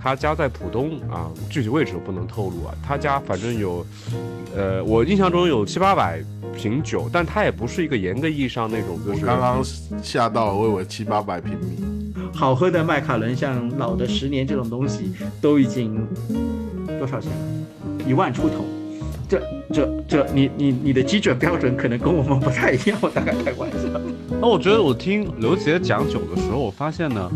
[0.00, 2.74] 他家在浦东啊，具体位置我不能透露啊。
[2.86, 3.84] 他家反正有，
[4.56, 6.20] 呃，我印象中有七八百
[6.56, 9.62] 瓶酒，但他也不是一个严格意义上那种，就是刚刚
[10.02, 12.12] 吓到，我七八百平米。
[12.34, 16.06] 好喝的麦卡伦，像老的十年这种东西，都已经
[16.98, 18.04] 多少钱了？
[18.06, 18.64] 一万出头。
[19.28, 19.42] 这
[19.72, 23.78] 这这，你你你的基准标准可能跟我们不太一样，我大概开玩笑。
[24.40, 27.30] 那我觉得我听刘杰讲酒的时候，我发现呢，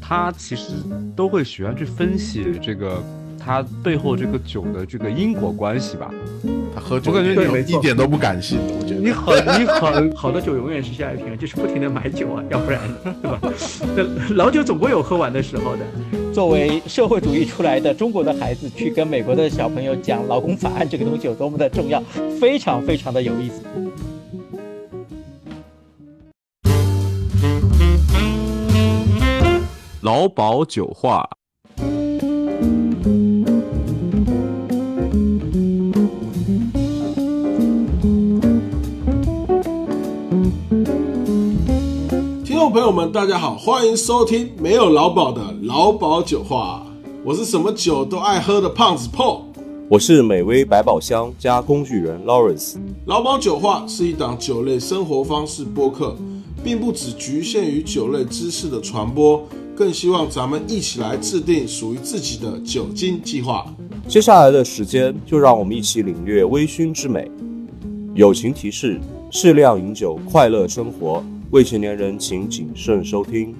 [0.00, 0.72] 他其实
[1.14, 3.02] 都会喜欢去分析这个
[3.38, 6.10] 他背后这个酒的这个因果关系吧。
[6.74, 13.40] 他喝酒，我感觉你一点都不感性，我觉得你很你很 好的酒永远是下一瓶，就是不停的买酒啊，要不然对吧？
[13.94, 15.80] 那老酒总归有喝完的时候的。
[16.32, 22.00] 作为社会主义出来的中国的孩子，去跟美国的小朋友讲劳工法案这个东西有多么的重要，
[22.40, 23.60] 非常非常的有意思。
[30.08, 31.28] 劳保酒话。
[42.42, 46.86] 听众朋友们，大家好，欢迎收听没有劳保的劳保酒话。
[47.22, 49.42] 我是什么酒都爱喝的胖子 Paul，
[49.90, 52.76] 我是美威百宝箱加工具人 Lawrence。
[53.04, 56.16] 劳保酒话是一档酒类生活方式播客，
[56.64, 59.46] 并不只局限于酒类知识的传播，
[59.78, 63.72] 更希望咱们一起来制定属于自己的酒精计划。
[64.08, 67.30] 接下来的时间，就让我们一起领略微醺之美。
[68.12, 68.98] 友情提示：
[69.30, 71.22] 适量饮酒，快乐生活。
[71.52, 73.54] 未成年人请谨慎收听。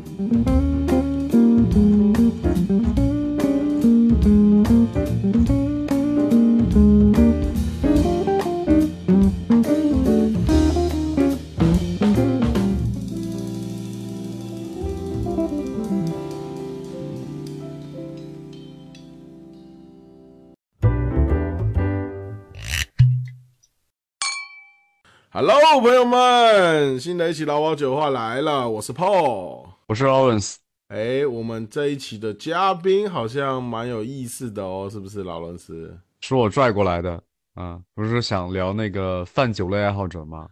[26.98, 30.56] 们，新的一期劳保酒话来了，我是 Paul，我是 Lawrence。
[30.88, 35.96] 哎，我们这一期的嘉宾好像蛮有意思的哦，是不是劳伦斯？
[36.20, 37.22] 是我拽过来的
[37.54, 40.48] 啊，不是想聊那个泛酒类爱好者吗？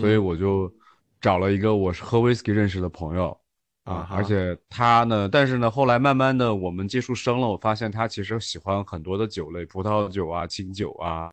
[0.00, 0.72] 所以我就
[1.20, 3.38] 找了一个我是喝 whisky 认识的朋友
[3.84, 11.30] 啊，而且他呢，但是呢，后来慢慢的我们接触深了，我发现他其实喜欢很多的酒类，葡萄酒啊、清酒啊、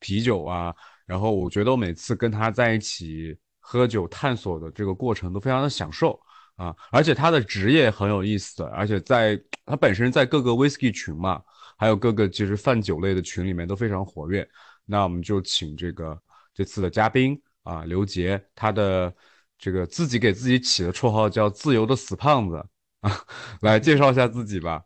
[0.00, 0.74] 啤酒啊。
[1.06, 3.36] 然后我觉得我每次跟他在一起
[3.70, 6.18] 喝酒探索的这个过程都非常的享受
[6.56, 11.40] 啊，而且他的职业很有意思，而且在他本身在各个 whisky 群嘛，
[11.78, 14.44] 还有各个其实泛酒类的群里面都非常活跃。
[14.84, 16.20] 那我们就请这个
[16.52, 19.14] 这次的嘉宾啊，刘杰，他的
[19.56, 22.56] 这个自己给自己起的绰号叫“自由的死胖子”
[23.02, 23.24] 啊，
[23.60, 24.82] 来介绍一下自己吧。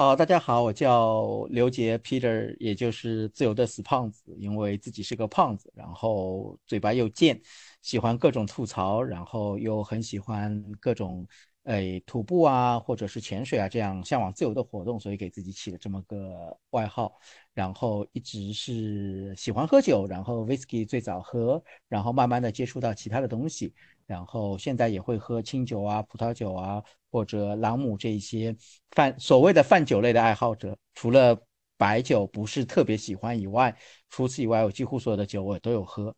[0.00, 7.40] 好，大家好，我叫刘杰 Peter，也就是自由的死胖子，因为自己是个胖子，然后嘴巴又贱，
[7.82, 11.26] 喜欢各种吐槽，然后又很喜欢各种
[11.64, 17.12] 诶徒步啊，或者是潜水啊这样向往自由的活动，所以给自己起了这么个外号。
[17.52, 23.74] 然后一直是喜欢喝酒，然后 whisky 最早喝，然后慢慢的接触到其他的东西。
[24.08, 28.56] 然后现在也会喝清酒啊、葡萄酒啊，或者朗姆这一些
[28.92, 30.74] 泛所谓的泛酒类的爱好者。
[30.94, 31.38] 除了
[31.76, 33.76] 白酒不是特别喜欢以外，
[34.08, 36.16] 除此以外，我几乎所有的酒我都有喝。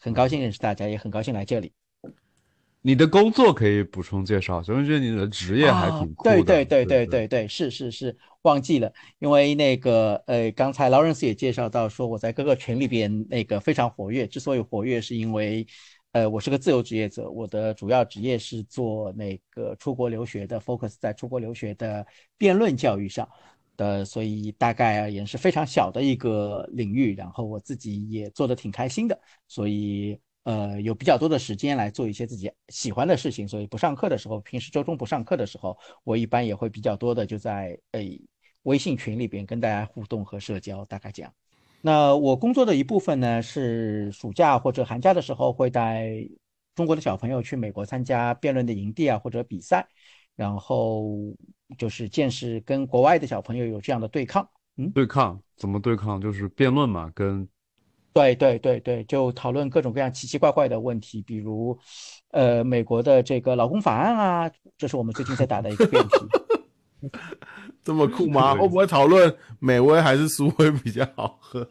[0.00, 1.72] 很高兴认识大家，也很高兴来这里。
[2.82, 6.30] 你的工作可以补充介绍，所以觉得你的职业还挺酷的。
[6.32, 14.26] 对对对对对对，是是是，忘记了，因为那个呃，刚才劳伦斯也介绍到说我在各个群里边那个非常活跃。
[14.26, 15.64] 之所以活跃，是因为。
[16.16, 22.06] 呃，我是个自由职业者，我的主要职业是做那个出国留学的，focus 在出国留学的
[22.38, 23.28] 辩论教育上
[23.76, 27.14] 的，所以大概而言是非常小的一个领域。
[27.14, 33.46] 然后我自己也做的挺开心的，所以呃有比较多的时间来做一些自己喜欢的事情。
[33.46, 38.00] 所以不上课的时候，平时周中不上课的时候，我一般也会比较多的就在呃
[38.62, 41.30] 微信群里边跟大家互动和社交，大概这样。
[41.86, 46.10] 那我工作的一部分呢，是暑假或者寒假的时候会带
[46.74, 49.86] 中国的小朋友去美国参加辩论的营地啊，或者比赛，
[50.34, 51.14] 然后
[51.78, 54.48] 就是见识跟国外的小朋友有这样的对抗。
[54.76, 56.20] 嗯，对抗怎么对抗？
[56.20, 57.48] 就是辩论嘛，跟
[58.12, 61.78] 对对对对，就讨论各种各样奇奇怪怪的问题，比如
[62.32, 66.16] 呃美国的这个劳工法案啊，这是我们最近在打的一个辩题。
[67.84, 68.54] 这么酷吗？
[68.58, 71.66] 会不会讨论美威还是苏威比较好喝？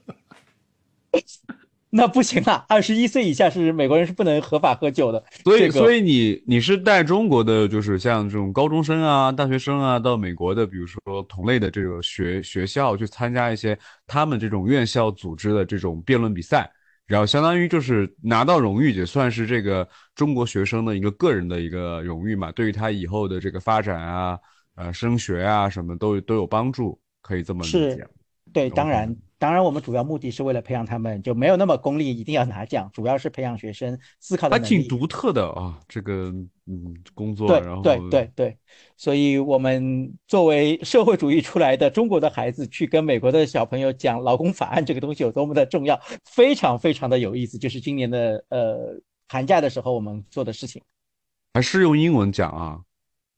[1.91, 5.23] 那不行啊，二十一岁以下是美国人是不能合法喝酒的。
[5.45, 10.99] 所以，这个所以你你是带中国的，就是像这种高中生啊、大学生啊，到美国的，比如说
[11.29, 16.69] 同类的这个学学校去参加一些他们这种院校组织的这种辩论比赛，
[17.07, 24.37] 然后相当于就是拿到荣誉，也算是这个中国学生的一个个人的一个荣誉嘛，对于他以后的这个发展啊、
[24.75, 28.07] 呃升学啊什么都都有帮助，可以这么理解。
[28.53, 34.77] 对，当然，当然，我们主要目的是为了培养他们，就没有那么功利，一定要拿奖，主要是培养学生思考的还能力。
[34.77, 36.31] 挺独特的啊，这个
[36.65, 38.57] 嗯工作，对然后对对对，
[38.95, 47.57] 所以我们作为社会主义出来的中国的孩子，去跟美国的小朋友讲劳工法案这个东西有多么的重要，非常非常的有意思。
[47.57, 50.81] 就是今年的呃寒假的时候我们做的事情。
[51.53, 52.79] 还是用英文讲啊。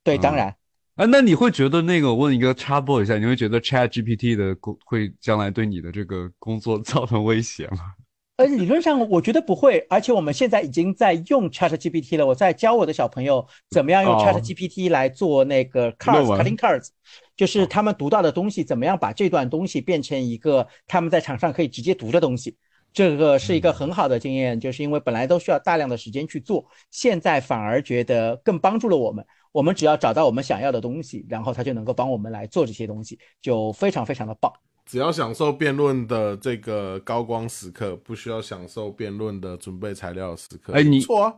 [0.04, 0.54] 对，嗯当然，
[0.98, 7.94] 啊，那你会觉得那个我问一个插播一下，你会觉得 Chat GPT 的工会将来对你的这个工作 造成威胁吗？
[8.34, 12.26] 呃，理论上我觉得不会，而且我们现在已经在用 Chat GPT 了。
[12.26, 16.88] 我在教我的小朋友怎么样用哦 Chat GPT 来做那个 cards 论文 cutting cards，
[17.36, 22.56] 就是他们读到的东西，怎么样把这段东西变成一个他们在场上可以直接读的东西。
[22.92, 29.24] 这个是一个很好的经验，就是因为本来都需要大量的时间去做，现在反而觉得更帮助了我们。
[29.50, 34.52] 我们只要找到我们想要的东西，然后他就能够帮我们来做这些东西，就非常非常的棒。
[34.84, 40.72] 只要享受辩论的这个高光时刻，不需要享受辩论的准备材料时刻。
[40.72, 41.34] 哎你错啊，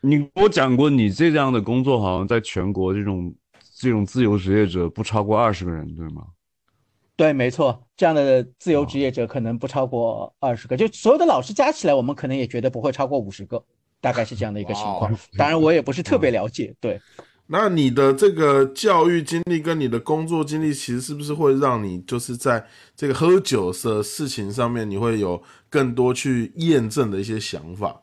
[0.00, 3.34] 你跟我讲过，你这样的工作好像在全国这种
[3.76, 6.26] 这种自由职业者不超过二十个人，对吗？
[7.18, 13.60] 对，没错，这样的自由职业者可能不超过二十个，就所有的老师加起来，我们可能也觉得不会超过五十个，
[14.00, 15.12] 大概是这样的一个情况。
[15.36, 17.00] 当然，我也不是特别了解，对。
[17.48, 28.00] 那你的这个教育经历跟你的工作经历，其实是不是会让你就是在这个喝酒的事情上面，你会有更多去验证的一些想法？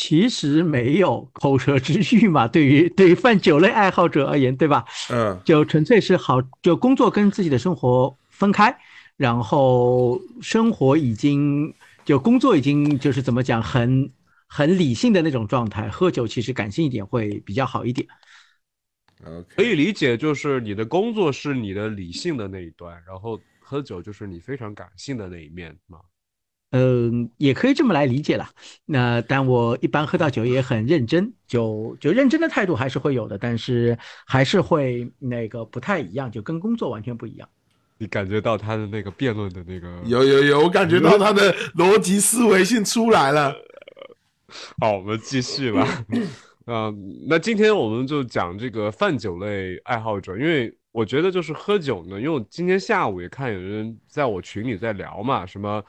[0.00, 4.84] 其实没有口舌之欲嘛，对于对于犯酒类爱好者而言，对吧？
[5.10, 8.72] 嗯，就纯粹是好，就工作跟自己的生活分开，
[9.16, 11.74] 然后生活已经
[12.04, 14.08] 就工作已经就是怎么讲，很
[14.46, 18.06] 很理性的那种状态，喝酒其实感性一点会比较好一点。
[19.24, 25.98] OK，可以理解，就是你的工作是你的理性的那一端，然后喝酒就是你非常感性的那一面嘛。
[26.70, 28.50] 嗯，也可以这么来理解啦。
[28.84, 37.48] 那但我一般喝到酒也很认真，就就认真的态度还是会有的，但是还是会那个不太一样，就跟工作完全不一样。
[37.96, 43.54] 你感觉到他的那个辩论的那个有有有，我感觉到他的逻辑思维性出来了。
[44.80, 46.06] 好，我们继续吧。
[46.70, 46.94] 嗯、
[47.26, 55.82] 那今天我们就讲这个泛酒类爱好者，因为我觉得就是喝酒呢，因为我今天下午也看有人在我群里在聊嘛，什么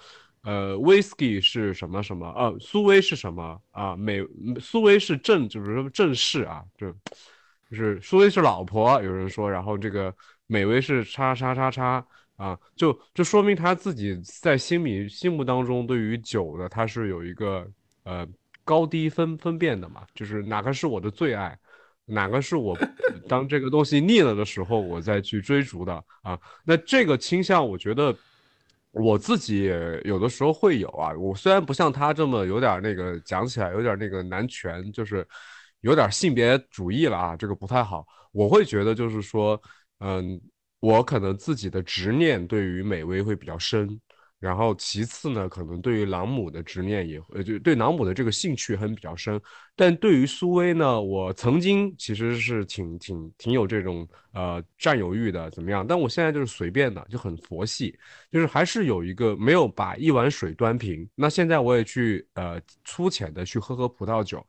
[0.43, 3.95] 呃，whisky 是什么什么，呃，苏威是什么啊？
[3.95, 4.25] 美
[4.59, 6.89] 苏威是正，就是说正式啊，就
[7.69, 10.13] 就是苏威是老婆，有人说，然后这个
[10.47, 12.05] 美威是叉叉叉叉
[12.37, 17.69] 啊，就就说明他自己在心里心目当中对于酒的他是有一个
[18.03, 18.25] 呃
[18.63, 21.59] 高低分分辨的嘛，就是哪个是我的最爱，
[22.05, 22.77] 哪个是我
[23.27, 26.39] 当这个东西腻了的时候我再去追逐的啊。
[26.63, 28.15] 那这个倾向，我觉得
[28.91, 31.13] 我自己也有的时候会有啊。
[31.17, 35.27] 我虽然不像他这么有点那个讲起来有点那个男权，就是
[35.81, 38.05] 有点性别主义了啊，这个不太好。
[38.31, 39.61] 我会觉得就是说，
[39.99, 40.39] 嗯，
[40.79, 43.99] 我可能自己的执念对于美薇会比较深。
[44.39, 49.39] 然后其次呢，可能对于朗姆的执念也呃，就对朗姆的这个兴趣很比较深，
[49.75, 55.85] 但对于苏威呢，我曾经其实是挺挺挺有这种呃占有欲的，怎么样？
[55.85, 57.93] 但我现在就是随便的，就很佛系，
[58.31, 61.05] 就是还是有一个没有把一碗水端平。
[61.15, 64.41] 那现在我也去呃粗浅的去喝喝葡萄酒，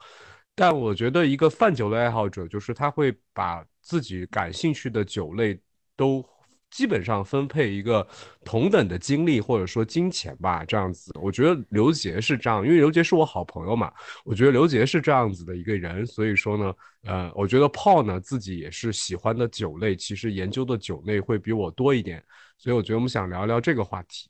[0.54, 5.59] 但我觉得一个泛酒类爱好者，就是他会把自己感兴趣的酒类
[5.97, 6.25] 都。
[6.70, 8.06] 基本上分配一个
[8.44, 11.12] 同等的精力或者说金钱吧，这样子。
[11.20, 13.92] 我觉得刘杰是这样，因为刘杰是我好朋友嘛，
[14.24, 16.74] 我觉得刘杰是这样子的一个人，所以说呢，
[17.04, 22.22] 呃，我觉得 Paul 呢自己也是喜欢的酒类，其实研究的酒类会比我多一点，
[22.56, 24.28] 所以我觉得我们想聊聊这个话题。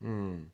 [0.00, 0.46] 嗯，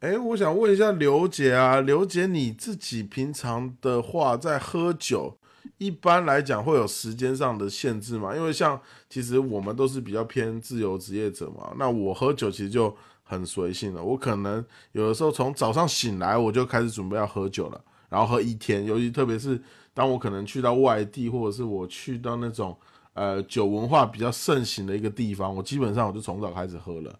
[0.00, 5.39] 哎，我想问一下刘姐啊，刘姐你自己平常的话在喝酒，
[5.78, 8.34] 一般来讲会有时间上的限制嘛？
[8.34, 19.60] 因为像其实我们都是比较偏自由职业者嘛，那我喝酒其实就很随性了，我可能有的时候从早上醒来我就开始准备要喝酒了，然后喝一天，尤其特别是
[19.94, 22.76] 当我可能去到外地，或者是我去到那种
[23.14, 27.18] 呃酒文化比较盛行的一个地方，我基本上我就从早开始喝了。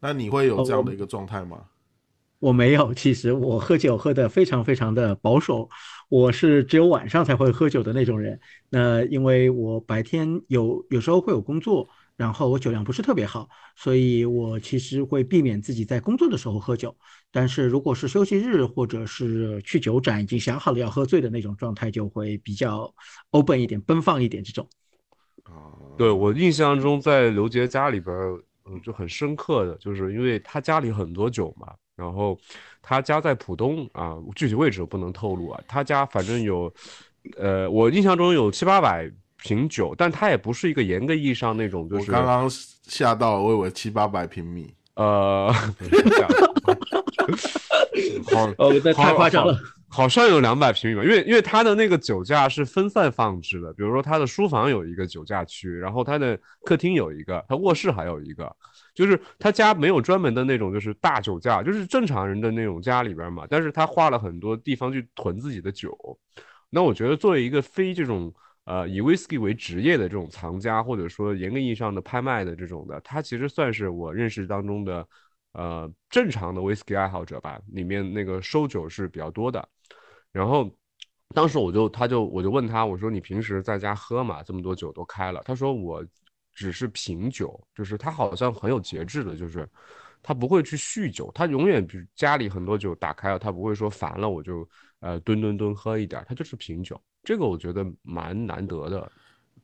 [0.00, 1.60] 那你会有这样的一个状态吗？
[2.40, 5.68] 我没有，其实我喝酒喝的非常非常的保守，
[6.12, 8.38] 我是只有晚上才会喝酒的那种人。
[8.68, 11.88] 那因为我白天有有时候会有工作。
[12.14, 16.94] 然后我酒量不是特别好，所以我其实会避免自己在工作的时候喝酒。
[17.32, 22.94] 但是如果是休息日或者是去酒展，已经想好了要喝醉的那种状态，就会比较
[23.30, 24.68] open 一点、奔放一点这种。
[25.44, 28.14] 啊，对我印象中在刘杰家里边，
[28.66, 32.38] 嗯，就很深刻的就是因为他家里很多酒嘛，然后
[32.80, 35.60] 他家在浦东啊，具体位置我不能透露啊。
[35.66, 36.72] 他家反正有，
[37.36, 39.10] 呃，我印象中有七八百。
[39.44, 45.52] 瓶酒，但他也不是一个严格意义上那种，就是刚刚吓到了，我以为七八百平米，呃，
[48.32, 49.58] 好，哦，那太夸张了，
[49.92, 58.50] 好像有两百平米吧，因为因为它的那个酒架是分散放置的，比如说他的书房有一个酒架区，然后他的客厅有一个，他卧室还有一个，
[58.94, 65.96] 就是他家没有专门的那种就是大酒架，就是正常人的那种家里边嘛，但是他花了很多地方去囤自己的酒，
[66.70, 68.32] 那我觉得作为一个非这种。
[68.64, 75.04] 呃，以 whisky 为职业的这种藏家，或者说严格意义上的拍卖的这种的，他其实算是我认识当中的，
[75.54, 77.60] 呃，正常的 whisky 爱好者吧。
[77.72, 79.68] 里面那个收酒是比较多的。
[80.32, 80.70] 然后
[81.34, 84.42] 当时我就，他就我就问他，我说你平时在家喝嘛？
[84.42, 85.42] 这么多酒都开了。
[85.44, 86.04] 他说我
[86.52, 89.68] 只是品酒，就是他好像很有节制的，就是
[90.22, 94.68] 他不会去酗酒，他永远比如家里很多酒打开了，他不会说烦了我就
[95.00, 97.00] 呃吨吨吨喝一点，他就是品酒。
[97.22, 99.12] 这个我觉得蛮难得的，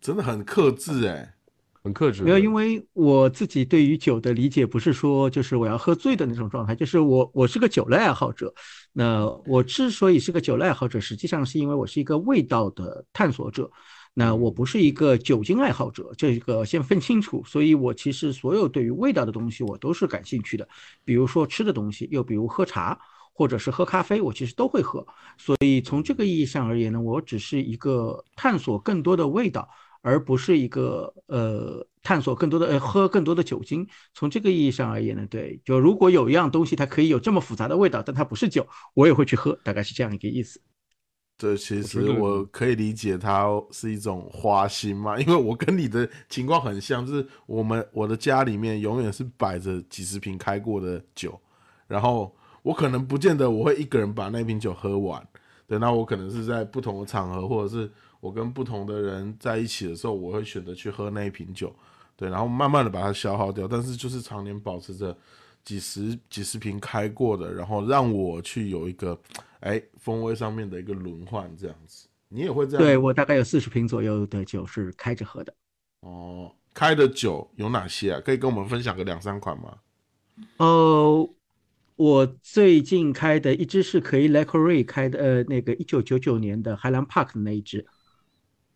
[0.00, 1.34] 真的很克制哎，
[1.82, 2.22] 很克制。
[2.22, 8.52] 没有，因为我自己对于酒的理解不是说就是我要喝醉的那种状态，就是我我是个酒类爱好者。
[8.92, 13.70] 那我之所以是个酒类爱好者，实际上是因为我是一个味道的探索者。
[14.14, 17.42] 那我不是一个酒精爱好者，这个先分清楚。
[17.46, 20.68] 所以我其实所有对于味道的东西我都是感兴趣的，
[21.04, 22.98] 比如说吃的东西，又比如喝茶。
[23.38, 25.06] 或者是喝咖啡，我其实都会喝，
[25.36, 29.68] 所以从这个意义上而言呢，我只是一个探索更多的味道，
[30.00, 33.86] 而不是一个呃探索更多的呃喝更多的酒精。
[34.14, 40.60] 从这个意义上而言呢，对，就如果有一样东西它可以有这么复杂的味道，但它不是酒，我也会去喝，大概是这样一个意思。
[41.36, 51.40] 这其实我可以理解它是一种花心嘛，因为我跟你的情况很像，就是我们我的家里面永远是摆着几十瓶开过的酒，
[51.86, 52.34] 然后。
[52.60, 55.26] 我可能不见得我会一个人把那瓶酒喝完，
[55.66, 57.90] 对，那我可能是在不同的场合，或者是
[58.20, 61.74] 我跟不同的人在一起的时候，我会选择去喝那一瓶酒，
[62.16, 63.68] 对，然后慢慢的把它消耗掉。
[63.68, 65.16] 但是就是常年保持着
[65.64, 69.18] 几十几十瓶开过的，然后让我去有一个
[69.60, 72.08] 哎风味上面的一个轮换这样子。
[72.28, 72.82] 你也会这样？
[72.84, 75.54] 对我大概有四十瓶左右的酒是开着喝的。
[76.00, 78.20] 哦，开的酒有哪些啊？
[78.20, 79.78] 可以跟我们分享个两三款吗？
[80.58, 81.28] 哦。
[81.96, 87.84] 我最近开的一支是可以 l e c o r e 开的，呃，那个一九九九年的 Highland Park 的那一支，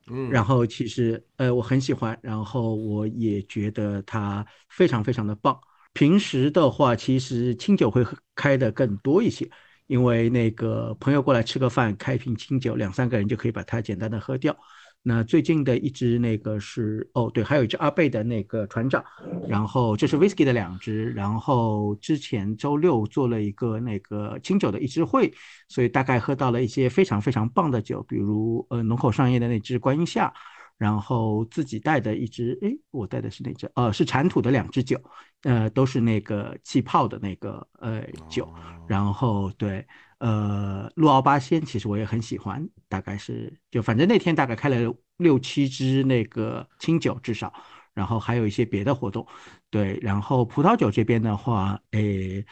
[0.09, 5.59] 嗯，然后其实呃我很喜欢，然后我也觉得它非常非常的棒。
[5.93, 8.05] 平时的话，其实清酒会
[8.35, 9.49] 开的更多一些，
[9.87, 14.57] 因为那个朋友过来吃个饭，开瓶清酒，两三个人就可以把它简单的喝掉。
[15.05, 19.05] 那最近的一支那个是哦，对，还有一支阿贝的那个船长，
[19.49, 25.33] 然后这是 whisky 的两支，然后之前周六做了一个那个清酒的一支会，
[25.69, 30.33] 所以大概喝到了一些非常非常棒的酒，比如呃龙口上咽的那支观音下，
[30.79, 33.69] 然后自己带的一支，哎，我带的是哪支？
[33.75, 34.97] 呃，是产土的两支酒，
[35.43, 38.49] 呃，都是那个气泡的那个呃酒，
[38.87, 39.85] 然后对。
[40.23, 47.53] 呃，陆奥八仙其实我也很喜欢，大概是就反正那天大概开了六七支那个清酒至少，
[47.93, 49.27] 然后还有一些别的活动，
[49.69, 52.47] 对，然后葡萄酒这边的话，诶，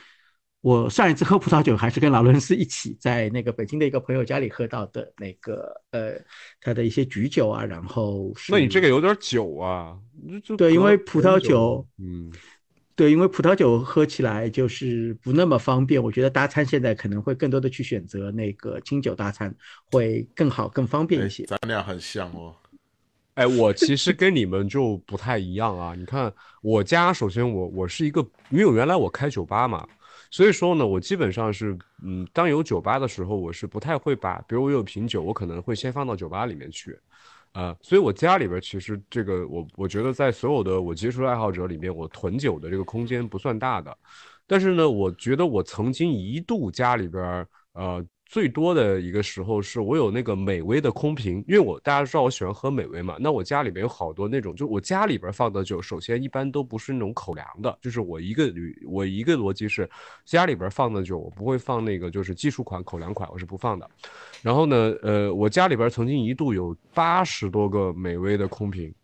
[0.62, 6.20] 我上一次喝葡萄酒还是跟劳伦斯一起在那个北京的一个朋友家里喝到的那个呃
[6.60, 9.96] 他的一些菊酒啊，然后那你这个有点酒啊，
[10.58, 12.32] 对，因为葡萄酒，嗯。
[13.00, 19.54] 对，因为葡萄酒喝起来就是不那么方便，我觉得大餐现在可能会更多的去选择那个清酒大餐，
[19.90, 21.44] 会更好、更方便一些。
[21.44, 22.54] 咱俩很像哦。
[23.36, 25.94] 哎，我其实跟你们就不太一样啊。
[25.96, 26.30] 你看
[26.60, 29.88] 我家，首先我我是一个，因为原来我开酒吧嘛，
[30.30, 36.94] 所以说呢，我基本上是，嗯，当有酒吧的时候，我是不太会把，比如我有瓶酒，我可能会先放到酒吧里面去。
[37.52, 43.96] 啊，所以我家里边其实这个我我觉得在所有的我接触爱好者里面，我囤酒的这个空间不算大的。
[44.46, 58.52] 但是呢，我觉得我曾经一度家里边呃最多的一个时候是我有那个美威的空瓶，因为我大家知道我喜欢喝美威嘛，那我家里边有好多那种，就我家里边放的酒，首先一般都不是那种口粮的，就是我一个
[58.86, 59.88] 我一个逻辑是，
[60.24, 63.90] 家里边放的酒我不会放那个就是技术款口粮款，我是不放的。
[64.42, 68.94] 然后呢，呃，我家里边曾经一度有八十多个美威的空瓶，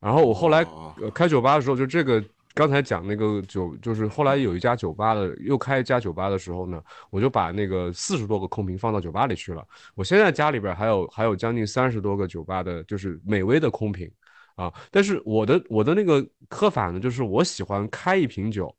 [0.00, 0.62] 然后我后来
[1.00, 2.22] 呃开酒吧的时候就这个。
[2.54, 9.66] 刚才讲那个酒，就是后来有一家酒吧的又开一家酒吧的时候呢，我就把那个四十多个空瓶放到酒吧里去了。
[9.94, 14.06] 我现在家里边还有还有将近三十多个酒吧的，就是美威的空瓶
[14.54, 14.70] 啊。
[14.90, 18.76] 但是我的我的那个喝法呢，就是我喜欢开一瓶酒，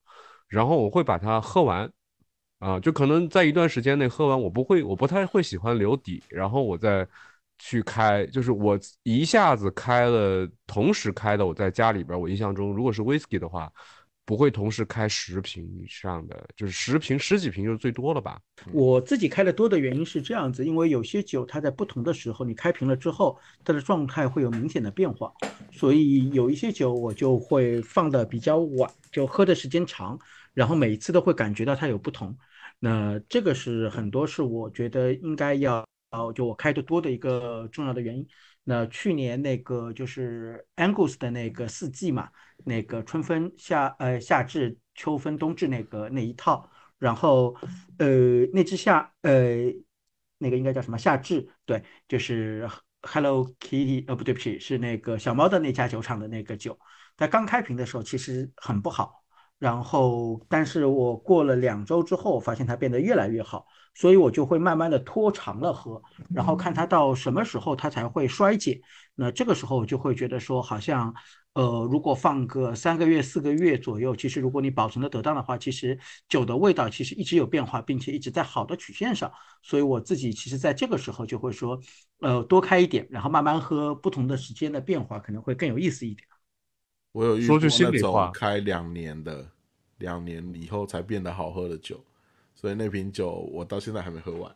[0.48, 1.92] 然后我会把它喝完
[2.64, 7.08] 啊，就可能在一段时间内喝完，我不会我不太会喜欢留底，然后我再。
[7.60, 11.46] 去开，就是我一下子开了，同时开的。
[11.46, 13.72] 我在家里边，我印象中，如果是 whisky 的话，
[14.26, 18.38] 不会同时开十瓶以上的，就是十瓶、十几瓶就是最多了吧。
[18.74, 25.32] 我自己开的多的原因是这样子，因为有些酒它在不同的时候，你开瓶了之后，它的状态会有明显的变化，
[25.72, 30.20] 所以有一些酒我就会放的比较晚，就喝的时间长，
[30.54, 32.36] 然后每一次都会感觉到它有不同。
[32.84, 35.86] 那这个是很多是我觉得应该要。
[36.14, 38.28] 然后就我开的多的一个重要的原因，
[38.64, 42.30] 那去年那个就是 Angus 的那个四季嘛，
[42.66, 47.56] 那个春分夏呃夏至秋分冬至那个那一套，然后
[47.98, 49.74] 呃那只夏呃
[50.38, 51.00] 那个应该叫什么？
[51.00, 52.70] 夏至对，就是
[53.02, 56.78] Hello Kitty 呃不对不起是那个小猫的那家酒厂的那个酒，
[57.18, 59.23] 在刚开瓶的时候其实很不好，
[59.60, 63.66] 然后但是我过了两周之后发现它变得越来越好。
[63.96, 66.02] 所以我就会慢慢的拖长了喝，
[66.34, 68.82] 然后看它到什么时候它才会衰减。
[69.14, 71.14] 那这个时候我就会觉得说，好像，
[71.54, 75.96] 呃，如果放个三个月、四个月左右，其实如果你保存的得当的话，其实
[76.28, 79.32] 酒的味道其实一直有变化，并且一直在好的曲线上。
[79.62, 81.80] 所以我自己其实在这个时候就会说，
[82.22, 86.28] 呃，多开一点，然后慢慢喝，不同的时间的变化可能会更有意思一点。
[87.14, 89.48] 我有说句心里话，开两年的，
[90.00, 91.98] 两年以后才变得好喝的酒。
[92.56, 94.54] 所以那瓶酒我到现在还没喝完。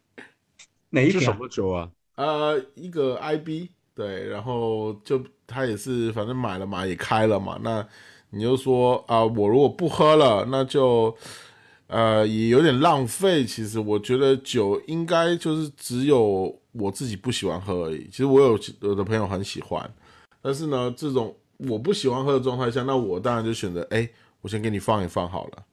[0.90, 1.90] 哪一瓶什么酒啊？
[2.14, 7.58] 呃，一个 IB，对，然后就他也是，反正买了嘛，也开了嘛。
[7.62, 7.86] 那
[8.30, 11.16] 你就说啊，我如果不喝了，那就
[11.88, 13.44] 呃也有点浪费。
[13.44, 18.06] 其实我觉得酒应该就是只有我自己不喜欢喝而已。
[18.10, 19.90] 其实我有有的朋友很喜欢，
[20.40, 24.08] 但是呢，这种我不喜欢喝的状态下，那我当然就选择，哎，
[24.40, 25.64] 我先给你放一放好了，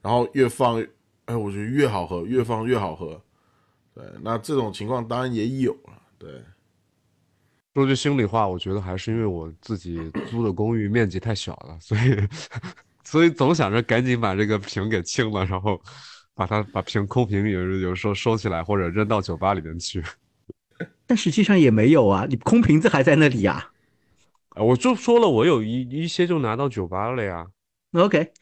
[0.00, 0.84] 然后越放。
[1.26, 3.18] 哎，我觉得越好喝，越放越好喝。
[3.94, 5.92] 对，那这种情况当然也有了。
[6.18, 6.42] 对，
[7.74, 12.28] 说句心里话，我觉得还是因为我自己租的公寓面积太小了，所以
[13.04, 15.80] 所以总想着赶紧把这个瓶给清了，然后
[16.34, 20.02] 把它把瓶空瓶有有时候收起来或者扔到酒吧里面去。
[21.06, 23.70] 但实际上也没有啊，你空瓶子还在那里呀。
[24.56, 27.46] 我就说了，我有一一些就拿到酒吧了呀。
[27.92, 28.32] OK。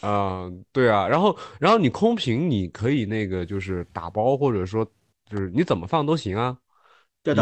[0.00, 4.84] 啊，对啊，然后，然后你空瓶你可以那个就是打包，或者说
[5.28, 6.56] 就是你怎么放都行啊。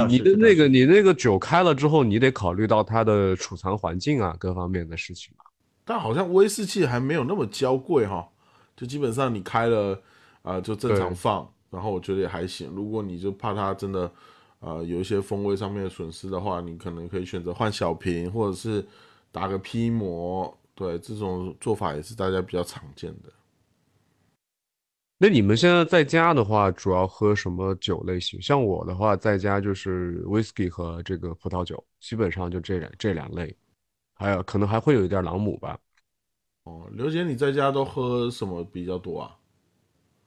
[0.09, 5.33] 你的那个你那个酒开了之后，你得考虑到它的储藏环境啊，各方面的事情
[5.85, 8.27] 但好像威士忌还没有那么娇贵哈，
[8.75, 10.03] 就基本上你开了
[10.43, 12.69] 啊就正常放，然后我觉得也还行。
[12.75, 14.11] 如果你就怕它真的
[14.67, 18.85] 呃有一些风味上面的损失的话，你可能可以选择换小瓶，或者是
[19.31, 20.53] 打个批膜。
[20.75, 23.33] 对，这种做法也是大家比较常见的。
[25.19, 28.43] 那你们现在在家的话，主要喝什么酒类型？
[28.43, 33.57] 像我的话，在家就是 whisky 和这个葡萄酒，基本上就这两这两类，
[34.15, 35.79] 还有可能还会有一点朗姆吧。
[36.65, 39.36] 哦，刘姐，你在家都喝什么比较多啊？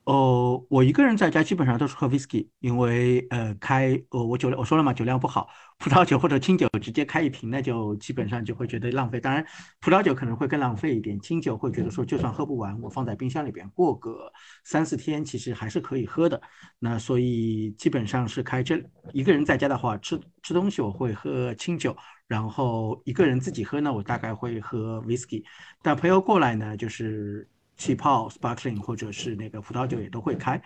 [0.09, 9.19] 哦，我一个人在家基本上都是喝 whisky，因为呃开呃我酒量我说了嘛酒量不好，葡萄酒或者清酒直接开一瓶那就基本上就会觉得浪费。
[9.19, 9.45] 当然
[9.79, 16.41] 葡萄酒可能会更浪费一点，清酒会觉得说就算喝不完，我放在冰箱里边过个三四天其实还是可以喝的。
[16.79, 18.81] 那所以基本上是开这
[19.13, 21.95] 一个人在家的话吃吃东西我会喝清酒，
[22.25, 25.43] 然后一个人自己喝呢我大概会喝 whisky，
[25.83, 27.47] 但朋友过来呢就是。
[27.79, 30.61] 气泡、sparkling 或者是那个葡萄酒也都会开。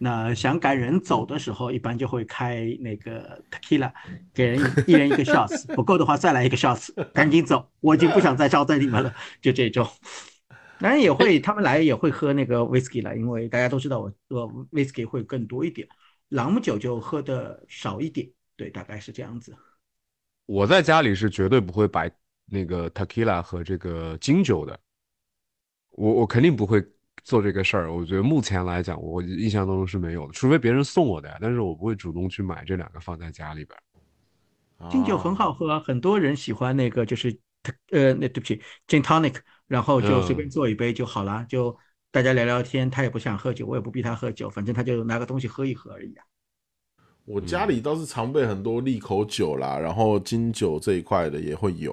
[0.00, 3.90] 那想赶人走的时候，一般就会开那个 tequila，
[4.32, 9.12] 给人一人一个 shots，不够的话再来一个 shots，赶紧走，我已经不想再招待你们了。
[9.40, 9.84] 就这种，
[10.78, 15.88] 当然也会，他们来也会喝那个 whisky 了，因为大家都知道我我 whisky 会更多一点，
[16.28, 18.30] 朗姆酒就喝的少一点。
[18.56, 19.52] 对，大概是这样子。
[20.46, 22.08] 我在家里是绝对不会摆
[22.46, 24.78] 那个 tequila 和这个金酒的。
[25.98, 26.82] 我我肯定不会
[27.24, 27.92] 做这个事儿。
[27.92, 31.36] 我觉得目前来讲，我印象当中是没有的，除非别人送我的呀。
[31.40, 33.76] 但是我不会主动去买这两个放在家里边。
[34.88, 37.36] 金酒很好喝，很多人喜欢那个，就是
[37.90, 39.34] 呃，那对不起，gin tonic，
[39.66, 41.76] 然后就随便做一杯就好了，就
[42.12, 42.88] 大家聊聊天。
[42.88, 46.24] 他也不想喝酒，我也不逼他喝酒，反正他就拿个东西喝一喝而已啊。
[47.24, 51.92] 我家里倒是常备很多利口酒啦，然后金酒这一块的也会有，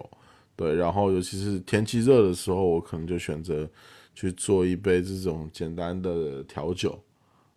[0.55, 3.67] 对，然后尤其是天气热的时候，我可能就选择
[4.13, 6.97] 去做一杯这种简单的调酒，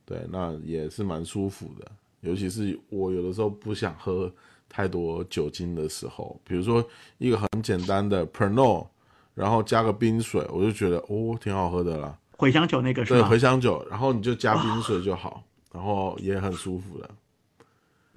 [0.04, 1.90] 对，那也是蛮舒服的。
[2.20, 4.32] 尤其是我有的时候不想喝
[4.68, 6.84] 太多酒精的时候，比如说
[7.18, 8.88] 一个很简单的 Pernod，
[9.34, 12.18] 然后加个冰水，我就觉得哦，挺好喝的啦。
[12.36, 17.08] 茴香酒那个是对，茴香酒，然后你就加冰水就好，然后也很舒服的。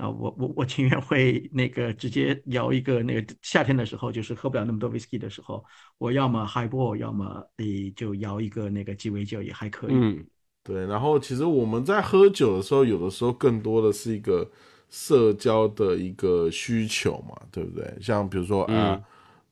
[0.01, 5.63] 啊，我我我情愿会那个直接摇一个那个夏天的时候，就是喝不了那么多 whisky 的时候，
[5.99, 9.93] 我要么 highball，要么诶就摇一个那个鸡尾酒也还可以。
[9.93, 10.25] 嗯，
[10.63, 10.87] 对。
[10.87, 14.49] 然后其实我们在喝酒的时候，有的时候更多的是一个
[14.89, 17.95] 社交的一个需求嘛，对不对？
[18.01, 18.99] 像比如说啊，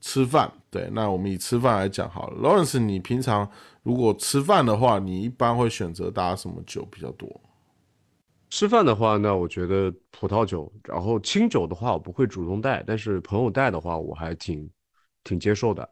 [0.02, 0.90] 吃饭，对。
[0.92, 3.48] 那我们以吃饭来讲好了，Lawrence，你平常
[3.84, 7.30] 如果吃饭的话，你一般会选择搭什么酒比较多？
[8.50, 14.68] 吃饭的话，那我觉得葡萄酒，然后清酒的话，我不会主动带，但是朋友带的话，我还挺
[15.24, 15.88] 挺接受的。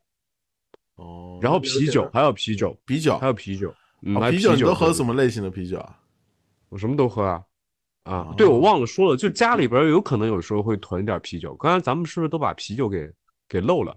[0.95, 3.71] 哦，然后啤酒还有啤酒，啤酒还有啤酒，
[4.31, 5.99] 啤酒你都喝什么类型的啤酒啊？
[6.69, 7.43] 我什么都喝啊。
[8.03, 11.53] 啊，对，我忘了说了，就家里边有可能有时候会囤点啤酒。
[11.57, 13.07] 刚才咱们是不是都把啤酒给
[13.47, 13.95] 给漏了？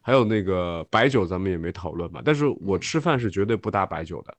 [0.00, 2.20] 还有那个白酒，咱们也没讨论嘛。
[2.24, 4.34] 但是我吃饭是绝对不搭白酒的。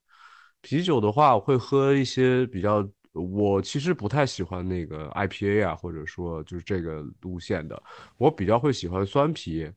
[0.62, 2.86] 啤酒的话，我会喝一些比较。
[3.14, 7.82] 我其实不太喜欢那个 IPA 啊，或者说就是这个路线的，
[8.18, 9.70] 我比较会喜欢酸啤，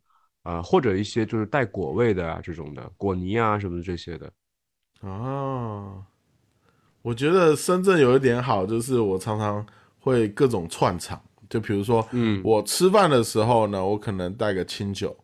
[0.45, 4.33] 啊，或者一些就是带果味的啊这种的果泥啊什么的这些的。
[5.01, 6.01] 啊，
[7.03, 9.67] 我觉得深圳有一点好，就是我常常
[9.99, 11.21] 会各种串场，
[11.51, 15.17] 就比如说，嗯，我吃饭的时候呢，我可能带个清酒，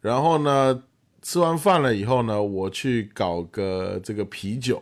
[0.00, 0.82] 然后呢，
[1.20, 4.80] 吃完饭了以后呢，我去搞个这个啤酒。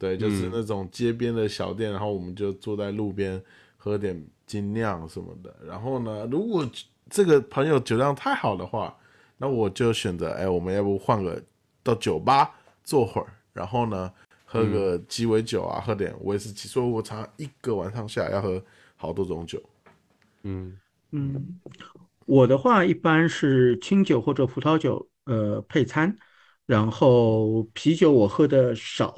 [0.00, 3.40] 对，就是那种街边的小店，然后我们就坐在路边
[3.76, 5.54] 喝点精酿什么的。
[5.66, 6.66] 然后呢，如果
[7.10, 8.96] 这个朋友酒量太好的话，
[9.36, 11.42] 那我就选择，哎，我们要不换个
[11.82, 12.50] 到酒吧
[12.82, 14.10] 坐会儿，然后呢，
[14.46, 16.66] 喝个鸡尾酒啊，喝点威士忌。
[16.66, 18.62] 所以我常一个晚上下来要喝
[18.96, 19.62] 好多种酒。
[20.44, 20.78] 嗯
[21.10, 21.60] 嗯，
[22.24, 26.16] 我的话一般是清酒或者葡萄酒，呃，配餐，
[26.64, 29.14] 然后啤酒我喝的少。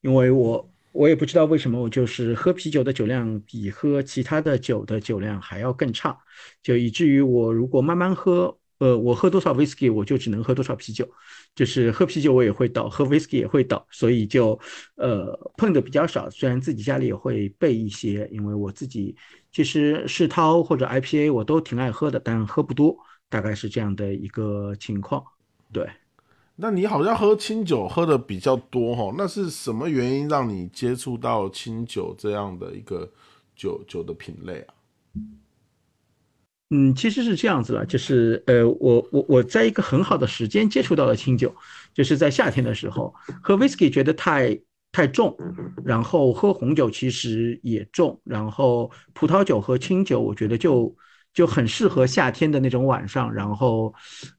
[0.00, 6.18] 因为我我也不知道为什么，我就是喝啤酒的酒量比喝其他的酒的酒量还要更差，
[6.62, 11.08] 就以至于我如果慢慢喝，呃，我喝多少 whisky 我就只能喝多少啤酒，
[11.54, 14.58] 就是喝啤酒我也会倒，喝 whisky 也会倒，所以就
[14.96, 16.28] 呃碰的比较少。
[16.30, 19.14] 虽然自己家里也会备一些，因为我自己
[19.52, 22.96] 其实世涛或者 IPA 我都挺爱喝的，但喝不多，
[23.28, 25.22] 大概是这样的一个情况，
[25.70, 25.86] 对。
[26.62, 33.10] 那你好像喝清酒喝的比较多哈，那是什么原因让你接触到清酒这样的一个
[33.56, 34.74] 酒酒的品类啊？
[36.68, 41.50] 嗯，其实是这样子了，就是呃，我我我在一个很好的时间接触到了清酒，
[41.94, 44.60] 就是在夏天的时候喝 whisky 觉得太
[44.92, 45.34] 太重，
[45.82, 50.94] 然后喝红酒其实也重，然后葡萄酒和清酒我觉得就。
[51.40, 53.94] 就很适合夏天的那种晚上，然后，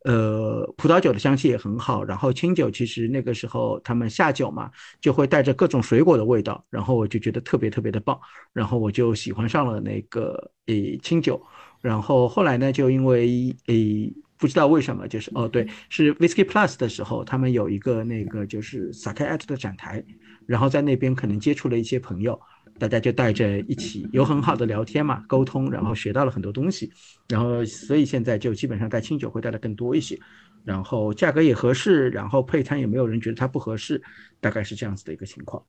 [0.05, 8.19] 呃，葡萄酒的香气也很好，然后清酒其实那个时候他们下酒嘛，就会带着各种水果的味道，然后我就觉得特别特别的棒，
[8.53, 11.41] 然后我就喜欢上了那个诶清酒，
[11.81, 20.05] 然后后来呢，就因为诶不知道为什么，就是哦对，是 Whisky Plus 的时候，他们有一个那个就是 s a k e at 的展台，
[20.45, 22.39] 然后在那边可能接触了一些朋友。
[22.81, 26.91] 大家就带着一起有很好的聊天嘛，沟通，然后学到了很多东西，
[27.29, 30.19] 然后所以现在就基本上带清酒会带的更多一些，
[30.63, 34.01] 然后价格也合适，然后配餐也没有人觉得它不合适，
[34.39, 35.63] 大概是这样子的一个情况。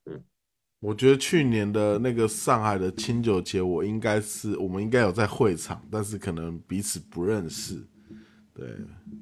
[0.81, 7.75] 我觉得去年的那个上海的清酒节，我应该是我们应该有在会场，但是可能彼此不认识。
[8.55, 8.67] 对，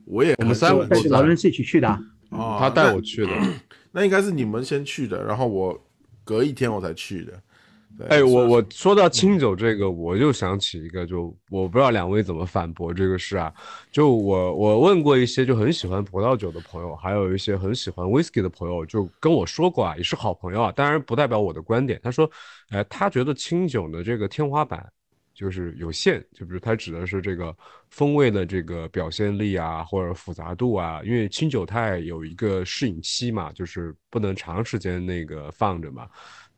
[0.04, 1.88] 我也我们三带着老人一起去的，
[2.30, 3.32] 哦，他带我去的，
[3.90, 5.90] 那应该是你们先去的，然后我
[6.22, 7.42] 隔一天我才去的。
[8.08, 13.52] 哎，我我说到清酒这个，我就想起一个，就我不知道两位怎么反驳这个事啊。
[13.90, 22.00] 就我我问过一些就很喜欢葡萄酒的朋友，还有一些很喜欢 whisky 的朋友，就跟我说过啊，也是好朋友啊，当然不代表我的观点。
[22.02, 22.30] 他说，
[22.70, 24.86] 哎，他觉得清酒的这个天花板。
[25.32, 27.56] 就是有限，就比如他指的是这个
[27.88, 31.00] 风味的这个表现力啊，或者复杂度啊。
[31.02, 36.06] 因为清酒它有一个适应期嘛，就是不能长时间那个放着嘛。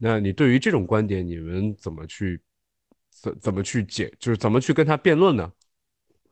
[0.05, 2.41] 那你对于这种观点，你们怎么去
[3.09, 5.53] 怎怎么去解，就是怎么去跟他辩论呢？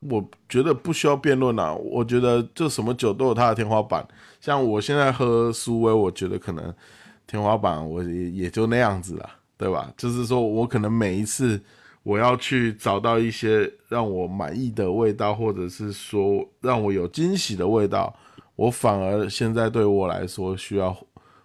[0.01, 4.05] 我觉得不需要辩论啊，我觉得就什么酒都有它的天花板。
[4.41, 6.75] 像我现在喝苏威，我觉得可能
[7.29, 9.93] 天花板我也也就那样子了，对吧？
[9.97, 11.63] 就是说我可能每一次
[12.03, 18.13] 我要去找到一些让我满意的味道，或者是说让我有惊喜的味道，
[18.57, 20.93] 我反而现在对我来说需要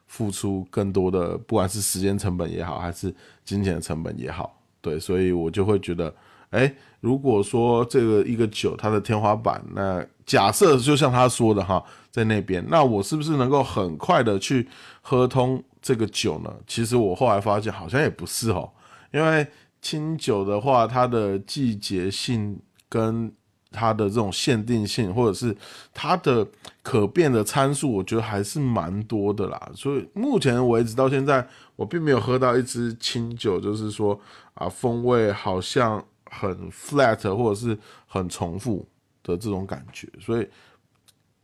[0.08, 3.13] 付出更多的，不管是时间成本也好，还是
[3.44, 6.13] 金钱成本也好，对，所以我就会觉得。
[6.52, 14.65] 哎，如果说这个一个酒它的天花板，那假设就像他说的哈，在那边，那我是不是能够很快的去
[15.02, 16.54] 喝通这个酒呢？
[16.65, 18.72] 其实我后来发现好像也不是哦，
[19.12, 19.46] 因为
[19.82, 23.30] 清酒的话，它的季节性跟
[23.76, 25.56] 它的这种限定性，或者是
[25.94, 26.48] 它的
[26.82, 29.72] 可变的参数，我觉得还是蛮多的啦。
[29.76, 34.20] 所以目前为止到现在，我并没有喝到一支清酒，就是说
[34.54, 36.04] 啊，风味好像。
[36.32, 38.86] 很 flat 或者是很重复
[39.24, 40.48] 的这种感觉，所以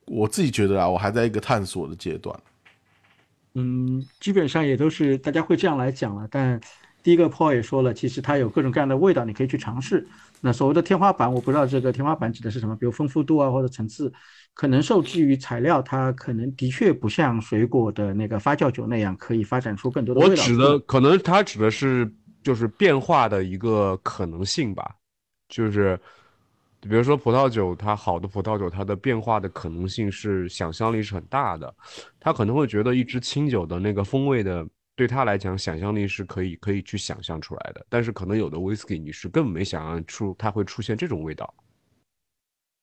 [0.06, 2.38] 我自己觉得啊，我还在一个探索的阶段。
[3.54, 6.28] 嗯，基本上也都是大家会这样来讲了。
[6.30, 6.60] 但
[7.02, 10.06] 第一个 Paul 也说了，其实它有各种各样的味道，你可以去尝试。
[10.42, 14.12] 那所谓的天花板，我不知道这个天花板指的是什么，比如丰富度啊或者层次，
[14.54, 20.32] 可能受制于材料，它可能的确不像水果的那个发酵酒那样可以发展出更多的味道。
[20.34, 22.12] 我指的可能它指的是。
[22.44, 24.96] 就是变化的一个可能性吧，
[25.48, 25.96] 就是
[26.80, 31.72] 比如说葡萄酒，它好的葡萄酒，它的变化的可能性是想象力是很大的。
[32.20, 34.66] 它可能会觉得一支清酒的那个风味的，
[35.02, 37.84] 对他来讲，想象力是可以可以去想象出来的。
[37.90, 41.52] 但是可能有的 whisky 你是根本没想象出它会出现这种味道。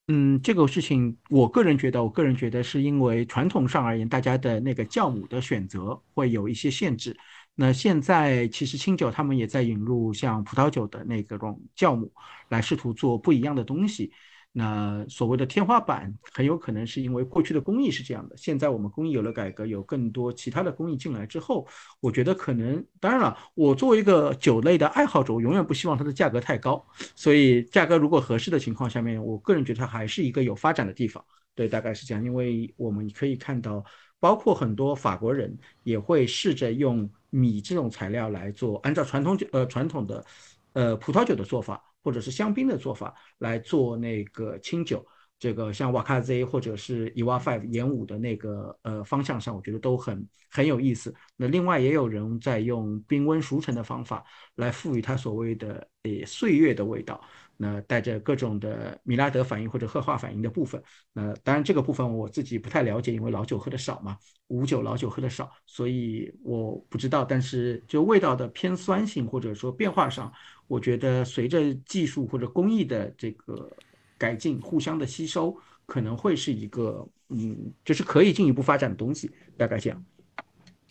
[0.08, 7.16] 嗯，这个事情我个人觉得，我个人觉得是因为传统上而言，大家的那个酵母的选择会有一些限制。
[7.54, 12.12] 那现在其实清酒他们也在引入像葡萄酒的那个种酵母，
[12.48, 14.10] 来试图做不一样的东西。
[14.58, 18.36] 那所谓的天花板，很有可能是因为过去的工艺是这样的。
[18.36, 21.64] 现在我们工艺有了改革，有更多其他的工艺进来之后，
[22.00, 26.84] 我觉得可能，当然了，我作为一个酒类的爱好者，我永远不希望它的价格太高。
[27.14, 31.24] 所以价格如果合适的情况下面，我个人觉得它还是一个有发展的地方。
[31.54, 32.24] 对，大概是这样。
[32.24, 33.84] 因为我们可以看到，
[34.18, 37.08] 包括很多法国人也会试着用。
[37.30, 40.24] 米这种材料来做，按照传统酒呃传统的，
[40.72, 45.04] 呃葡萄酒的做法，或者是香槟的做法来做那个清酒，
[45.38, 51.14] 这个像瓦卡 Z 或者是伊瓦 Five 演武的那个呃方向上，我觉得都很很有意思。
[51.36, 54.24] 那另外也有人在用冰温熟成的方法
[54.56, 57.20] 来赋予它所谓的呃岁月的味道。
[57.60, 60.80] 那带着各种的米拉德反应或者褐化反应的部分，
[61.12, 64.16] 那当然这个部分我自己不太了解，因为老酒喝的少嘛，
[64.46, 67.24] 五酒老酒喝的少，所以我不知道。
[67.24, 70.32] 但是就味道的偏酸性或者说变化上，
[70.68, 73.68] 我觉得随着技术或者工艺的这个
[74.16, 80.04] 改进，互相的吸收，可能会是一个嗯，就是可以进一步发展的东西，大概这样。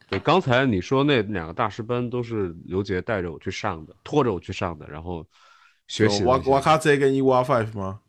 [0.10, 5.26] 对，刚才你说那两个大师班都是刘杰带着我去上的，拖着我去上的，然后。
[5.88, 8.02] 学习瓦瓦卡 Z 跟伊瓦 Five 吗？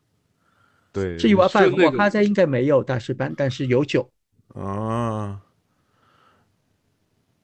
[0.93, 4.11] 对，是伊瓦 Five，瓦卡 Z 应该没有大师班，但是有酒
[4.55, 5.43] 啊。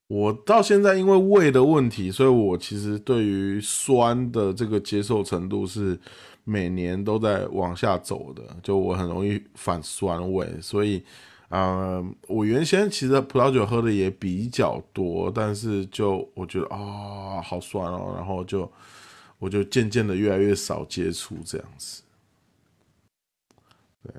[0.09, 5.99] 我到现在因为胃的问题，所以我其实对于酸的这个接受程度是
[6.43, 11.03] 每年都在往下走的，就我很容易反酸味，所以
[11.49, 18.71] 啊，我原先其实葡萄酒喝的也比较多，但是就我觉得啊，好酸哦，然后就。
[19.45, 22.03] 我就渐渐的越来越少接触这样子。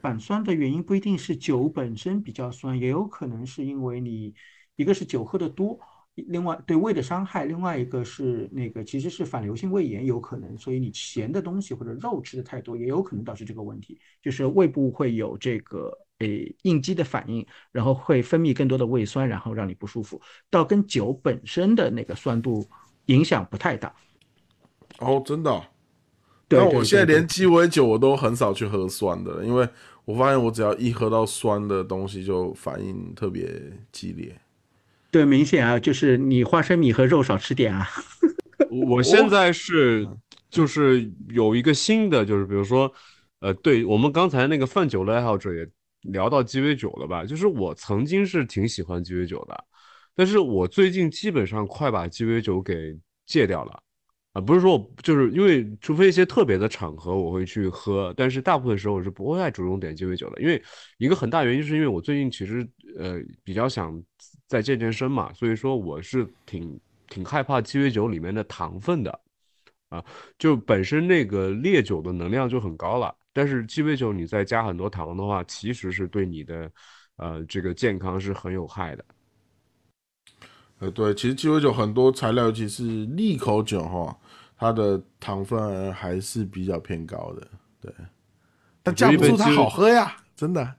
[0.01, 4.35] 反酸的原因不一定是酒本身比较酸，也有可能是因为你
[4.75, 5.79] 一个是酒喝的多，
[6.13, 22.63] 另外对胃的伤害，另外一个是那个其实是反流性胃炎有可能，所以你咸的东西或者肉吃的太多，也有可能导致这个问题，就是胃部会有这个诶应激的反应，然后会分泌更多的胃酸，然后让你不舒服，倒跟酒本身的那个酸度
[23.07, 23.95] 影响不太大。
[24.99, 25.63] 哦，真的，
[26.49, 29.67] 那我现在连鸡尾酒我都很少去喝酸的，因为
[30.05, 33.49] 我发现我只要一喝到酸的东西，就反应特别
[33.91, 34.35] 激烈。
[35.11, 37.87] 对，明显啊，就是你花生米和肉少吃点啊。
[38.69, 40.07] 我现在是
[40.49, 42.91] 就是有一个新的，就是比如说，
[43.39, 45.67] 呃，对我们刚才那个饭酒的爱好者也
[46.01, 47.25] 聊到鸡尾酒了吧？
[47.25, 49.63] 就是我曾经是挺喜欢鸡尾酒的，
[50.15, 53.81] 但是我最近基本上快把鸡尾酒给戒掉了。
[54.35, 60.61] 啊，不是说我就是因为除非一些特别的场合我会去喝，但是大部分时候我是不会再主动点鸡尾酒的，因为
[60.97, 62.67] 一个很大原因是因为我最近其实
[62.99, 63.97] 呃比较想
[64.45, 69.19] 在健健身嘛，所以说我是挺挺害怕鸡尾酒里面的糖分的，
[69.87, 70.03] 啊，
[70.37, 76.69] 就本身那个烈酒的能量就很高了，但是鸡尾酒你再加很多糖的话，其实是对你的
[77.15, 79.05] 呃这个健康是很有害的。
[80.79, 84.19] 呃，对，其实鸡尾酒很多材料，尤其是利口酒哈，
[84.57, 87.47] 它的糖分还是比较偏高的。
[87.81, 87.93] 对，
[88.81, 90.75] 但架不住它好喝呀，真的。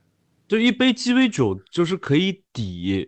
[0.47, 3.07] 就一杯鸡尾酒就是可以抵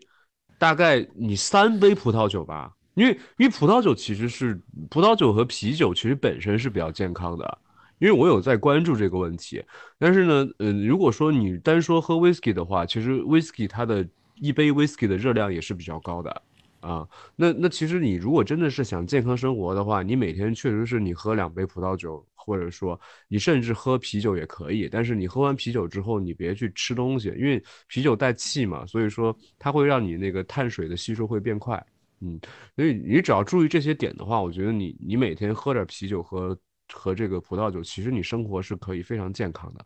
[0.58, 7.58] 大概你三杯葡萄酒吧，因为因为葡萄酒其实是葡萄酒和啤酒其实本身是比较健康的，
[7.98, 9.64] 因为我有在关注这个问题。
[9.98, 14.06] 但是呢，嗯，如果说你单说喝 whisky 的话，其实 whisky 它的
[14.36, 16.42] 一杯 whisky 的热量也是比较高的。
[16.82, 24.88] 啊，那那其实你如果真的是想健康生活的话，你每天确实是你喝两杯葡萄酒，或者说你甚至喝啤酒也可以。
[24.88, 31.86] 但是你喝完啤酒之后，你别去吃东西，因为啤酒带气嘛，所以说它会让你那个碳水的吸收会变快。
[32.22, 32.40] 嗯，
[32.78, 36.58] 所以你只要注意这些点的话，我觉得你你每天喝点啤酒和
[36.94, 39.86] 和这个葡萄酒，其实你生活是可以非常健康的。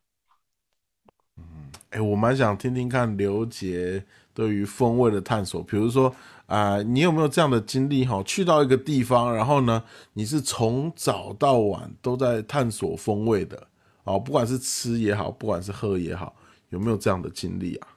[1.38, 1.44] 嗯，
[1.90, 6.16] 哎，我蛮想听听看刘杰对于风味的探索，比如说。
[6.54, 8.22] 啊，你有没有这样的经历哈？
[8.22, 13.68] 去到一个地方，然后呢，你是从早到晚都在探索风味的
[14.04, 16.36] 哦，不管是吃也好，不管是喝也好，
[16.70, 17.88] 有没有这样的经历啊？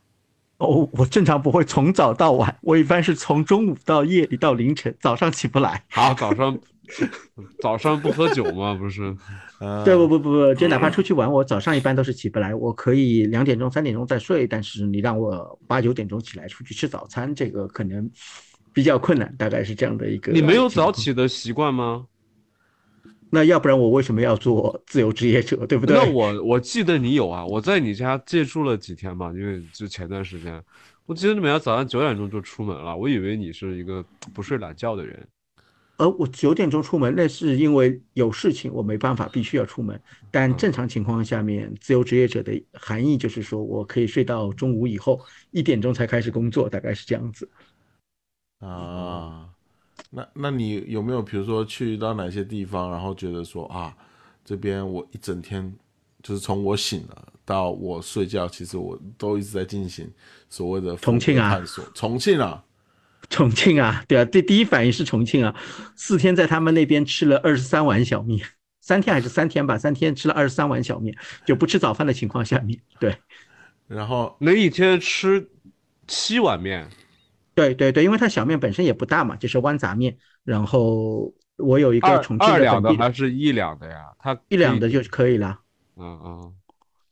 [0.57, 5.85] 哦，我正常不会从早到晚，我一般是从中午到夜里到凌晨，早上起不来。
[5.91, 6.59] 好，早上
[7.61, 8.73] 早上不喝酒吗？
[8.73, 9.15] 不是？
[9.85, 12.55] 对，不不不不，就哪怕出去玩，我早上一般都是起不来。
[12.55, 18.11] 我可以两点钟、三点钟再睡，但是你让我八九点钟起来出去吃早餐，这个可能
[18.77, 19.35] 比较困难。
[19.39, 20.31] 大概是这样的一个。
[20.33, 22.07] 你没有早起的习惯吗？
[23.31, 25.97] 那要不然我为什么要做自由职业者，对不对？
[25.97, 30.63] 那我我记得你有啊，我在你家借住了几天嘛，因为就前段时间，
[31.07, 35.27] 我记得你每天早上九点钟就出门了，我以为你是一个不睡懒觉的人。
[35.97, 39.99] 呃，我九点钟出门，那是因为有事情，我没办法，必须要出门。
[40.31, 45.19] 但正常情况下面，自由职业者的含义就是说我可以睡到中午以后
[45.53, 47.49] 一点钟才开始工作，大概是这样子。
[48.69, 49.49] 啊，
[50.11, 53.95] 那那你有没有比如说去到哪些地方，然后觉得说啊，
[54.45, 55.73] 这边我一整天
[56.23, 60.11] 就是从我醒了到我睡觉，其实我都一直在进行
[60.49, 61.85] 所谓的重庆啊，探索。
[61.95, 62.63] 重庆啊。
[63.29, 65.53] 重庆啊，对啊，第第一反应是重庆啊，
[65.97, 68.47] 四天在他们那边吃了二十三碗小面，
[68.81, 73.17] 三天还是三天吧，三天吃了二十三碗小面，就不吃早饭的情况下面，对，
[73.89, 75.51] 然后那一天吃
[76.07, 76.89] 七碗面，
[77.57, 85.59] 对对对，因为它小面本身也不大嘛，就是豌杂面，然后我有一个重庆的本地的还是一两的呀，它一两的就可以了，
[85.97, 86.55] 嗯嗯，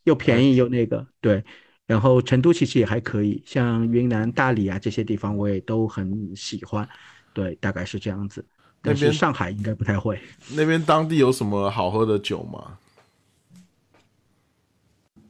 [0.04, 1.42] 又便宜又那个，对。
[1.87, 6.88] 然后成都其实也还可以，像云南大理啊这些地方我也都很喜欢，
[7.35, 8.44] 对，大概是这样子。
[8.80, 10.20] 但是上海应该不太会。
[10.54, 12.78] 那边当地有什么好喝的酒吗？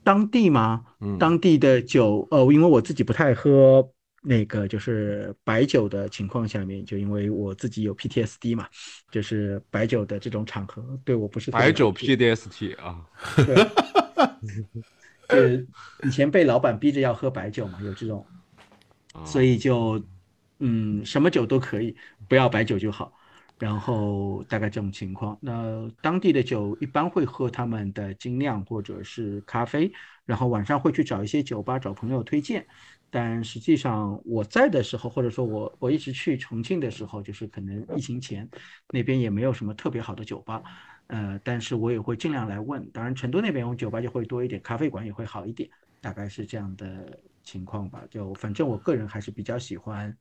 [0.05, 0.85] 当地吗？
[1.01, 3.89] 嗯，当地的酒，呃，因为我自己不太喝
[4.27, 8.67] 那个就是白酒的情况下面，就因为我自己有 PTSD 嘛，
[9.11, 13.05] 就是白酒的这种场合对我不是白酒 PTSD 啊。
[15.31, 15.67] 是
[16.03, 18.27] 以前被老板逼着要喝白酒嘛，有这种，
[19.27, 20.03] 所以就
[20.59, 21.95] 嗯，什么酒都可以，
[22.29, 23.13] 不要白酒就好。
[23.59, 29.93] 然后大概这种情况，那当地的酒一般会喝他们的精酿或者是咖啡，
[30.27, 32.67] 然后晚上会去找一些酒吧找朋友推荐。
[33.17, 38.49] 但实际上我在的时候，或者说我我一直去重庆的时候，就是可能疫情前
[38.89, 40.61] 那边也没有什么特别好的酒吧。
[41.07, 42.85] 呃，但是我也会尽量来问。
[42.91, 48.03] 当然，成都那边我酒吧就会多一点，咖啡馆也会好一点，大概是这样的情况吧。
[48.11, 50.13] 就反正我个人还是比较喜欢，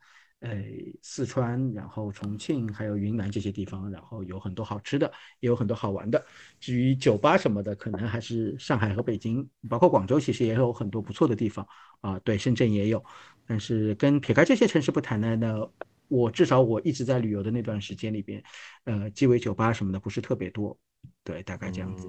[0.43, 0.62] 呃，
[1.01, 6.23] 四川，然后重庆，还有云南这些地方，然后有很多好吃的，也有很多好玩的。
[6.60, 11.65] 至于酒吧什么的，可能还是上海和北京，包括广州，其实也有很多不错的地方
[12.01, 12.19] 啊。
[12.19, 13.03] 对，深圳也有。
[13.47, 15.69] 但是跟撇开这些城市不谈呢，那。
[16.10, 18.43] 我至少我一直在旅游的那段时间里边，
[18.84, 20.77] 呃，鸡尾酒吧什么的不是特别多，
[21.23, 22.08] 对，大概这样子。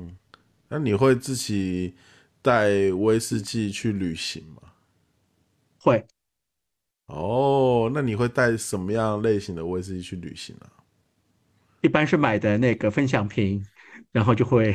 [0.68, 1.94] 那你会自己
[2.42, 4.72] 带威士忌去旅行吗？
[5.78, 6.04] 会。
[7.06, 10.66] 哦，那你会带什么样类型的威士忌去旅行呢？
[11.82, 13.62] 一般是买的那个分享瓶，
[14.10, 14.74] 然后就会。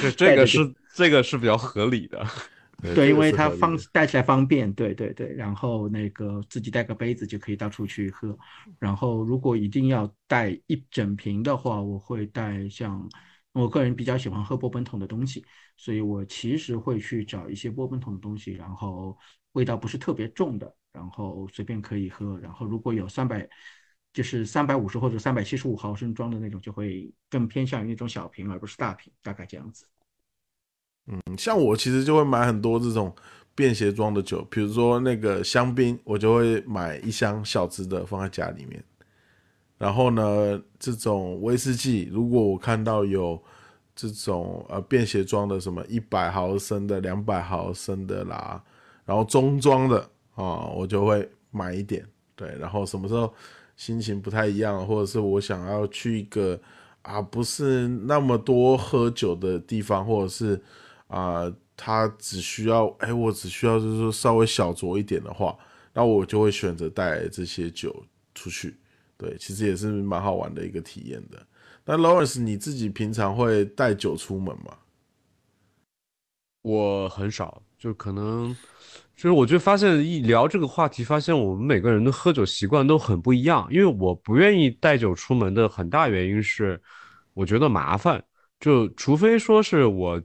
[0.00, 2.24] 这 这个是这个是比较合理的。
[2.94, 8.38] 对，因为它方带起来方便，对对对，然后那个自己带个杯子就可以到处去喝。
[8.78, 13.08] 然后如果一定要带一整瓶的话，我会带像
[13.50, 15.44] 我个人比较喜欢喝波本桶的东西，
[15.76, 19.18] 所以我其实会去找一些波本桶的东西，然后
[19.58, 22.38] 味道不是特别重的，然后随便可以喝。
[22.38, 23.44] 然后如果有三百，
[24.12, 29.84] 就是三百五十或者三百七十五毫升装的那种，就会更偏向于那种小瓶，而不是大瓶，大概这样子。
[31.06, 33.12] 嗯，像我其实就会买很多这种
[33.56, 38.82] 便携装的酒，比如说那个香槟，我就会买一箱小支的放在家里面。
[39.76, 43.42] 然后呢，这种威士忌，如果我看到有
[43.94, 48.62] 这种呃便携装的，什么一百毫升的、两百毫升的啦，
[49.08, 49.98] 然后中装的
[50.34, 52.06] 啊，我就会买一点。
[52.36, 53.32] 对，然后什么时候
[53.76, 56.60] 心情不太一样，或者是我想要去一个
[57.00, 60.62] 啊不是那么多喝酒的地方，或者是。
[61.08, 65.56] 啊，他只需要，哎，我只需要就是说稍微小酌一点的话，
[65.94, 68.04] 那我就会选择带这些酒
[68.34, 68.76] 出去。
[69.16, 71.46] 对，其实也是蛮好玩的一个体验的。
[71.86, 74.76] 那 Lawrence，你自己平常会带酒出门吗？
[76.60, 78.54] 我很少，就可能，
[79.14, 83.66] 就是我就发现一聊这个话题，发现我们每个人的喝酒习惯都很不一样。
[83.70, 86.80] 因为我不愿意带酒出门的很大原因是，
[87.34, 88.22] 我觉得麻烦。
[88.60, 90.20] 就除非说是我。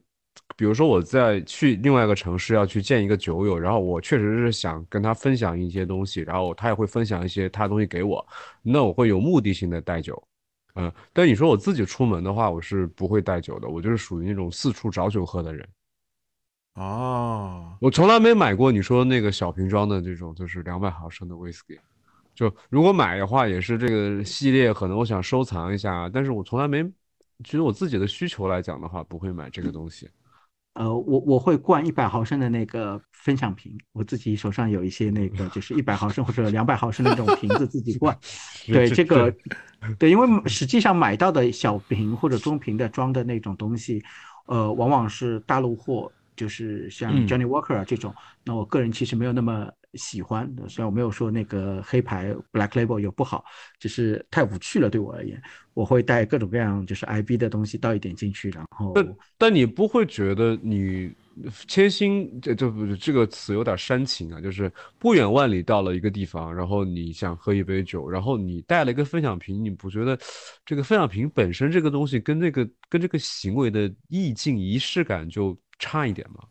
[0.56, 8.24] 比如说我在去另外一个城市要去见一个酒友，然后我确实是想跟他分享一些东西，然后他也会分享一些他的东西给我，
[8.62, 10.22] 那我会有目的性的带酒，
[10.76, 15.68] 嗯，但你说我自己出门的话，我是不会带酒的，我就是属于那种四处找酒喝的人。
[16.76, 21.80] 哦，我从来没买过你说那个小瓶装的这种，就是两百毫升的威士忌，
[22.34, 26.84] 就如果买的话，也是这个系列，可能我想收藏一下，但是我从来没，
[27.44, 30.10] 其实我自己的需求来讲的话，不会买这个东西。
[30.74, 38.18] 呃，我我会灌一百毫升的那个分享瓶，我自己手上有一些那个 就是一百毫升或者两百毫升的那种瓶子自己 灌。
[38.66, 39.32] 对这个，
[40.00, 44.04] 对，因为实际上买到的小瓶或者中瓶的装的那种东西，
[44.48, 48.14] 呃，往往是大陆货，就是像 Johnny Walker 这种。
[48.44, 49.70] 那我个人其实没有那么。
[49.96, 53.46] 喜欢，虽然我没有说那个黑牌 Black Label 有不好，
[53.78, 55.40] 只是太无趣了对我而言。
[55.76, 58.92] 我会带各种各样就是 IB 的东西倒一点进去，然后。
[58.96, 61.14] 但但你不会觉得你
[61.68, 64.42] 千辛这这不这个词有点煽情啊？
[64.42, 70.18] 就是不远万里到了一个地方，然后你想喝一杯酒，然后你带了一个分享瓶，你不觉得
[70.66, 76.46] 这个分享瓶本身这个东西跟那个跟这个行为的意境仪式感就差一点吗？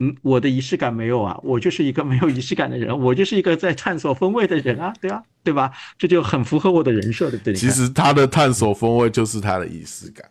[0.00, 5.20] 嗯，我的仪式感没有啊，我就是一个没有仪式感的人， 我就是一个在探索风味的人啊，对啊？
[5.42, 5.72] 对吧？
[5.98, 7.52] 这就很符合我的人设，对不对？
[7.52, 10.24] 其实他的探索风味就是他的仪式感，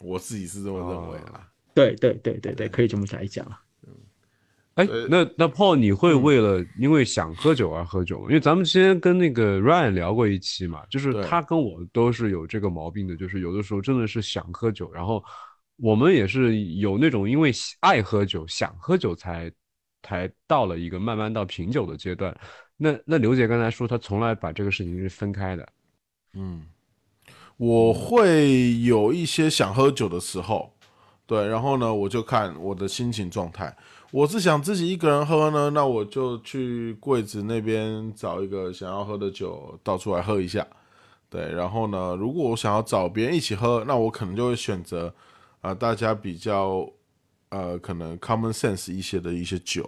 [0.00, 1.48] 我自己是这么认为啦。
[1.72, 3.56] 对对对对对，可以这么来讲了。
[3.86, 3.94] 嗯，
[4.74, 8.26] 哎，那那 Paul，你会为了因为想喝酒而喝酒吗？
[8.28, 15.22] 因为咱们之前跟那个 Ryan 聊过一期嘛，就是他跟我都是有这个毛病的，就是有的时候真的是想喝酒，然后。
[15.76, 19.52] 我们也是有那种因为爱喝酒、想喝酒才
[20.02, 22.34] 才到了一个慢慢到品酒的阶段。
[22.78, 25.68] 那那刘姐刚才说，她从来把这个事情是分开的。
[26.32, 26.64] 嗯，
[27.58, 30.72] 我会有一些想喝酒的时候，
[31.26, 33.76] 对，然后呢，我就看我的心情状态。
[34.10, 40.66] 我是想自己一个人喝呢，那我就去柜子那边找一个想要喝的酒倒出来喝一下。
[41.28, 45.14] 对，然后呢，如果我想要找别人一起喝，那我可能就会选择。
[45.66, 46.88] 啊，大家比较
[47.48, 49.84] 呃，可能 common sense 一些的一些酒，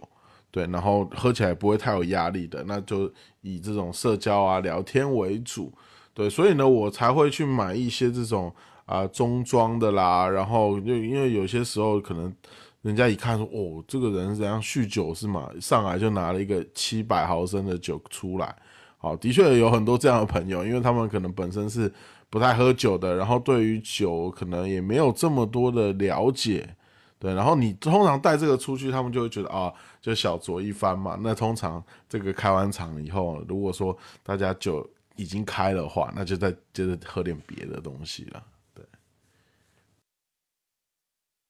[0.51, 3.09] 对，然后喝起来不会太有压力的，那就
[3.43, 5.73] 以这种社交啊、聊天为主，
[6.13, 8.53] 对，所以呢，我才会去买一些这种
[8.87, 12.35] 啊中装的啦，然后就因为有些时候可能
[12.83, 15.49] 人家一看说，哦，这个人怎样酗酒是吗？
[15.61, 18.53] 上来就拿了一个七百毫升的酒出来，
[18.97, 21.93] 好，的确有很多这样的朋友，因为他们可能本身是。
[22.31, 26.77] 不太喝酒的，然后对于酒可能也没有这么多的了解，
[27.19, 31.19] 对，然后你通常带这个出去，他们就会觉得啊，就小酌一番嘛。
[31.23, 38.43] 那通常这个开完场以后，如果说大家酒已经开的话，那就再接着喝点别的东西了。
[38.75, 38.85] 对，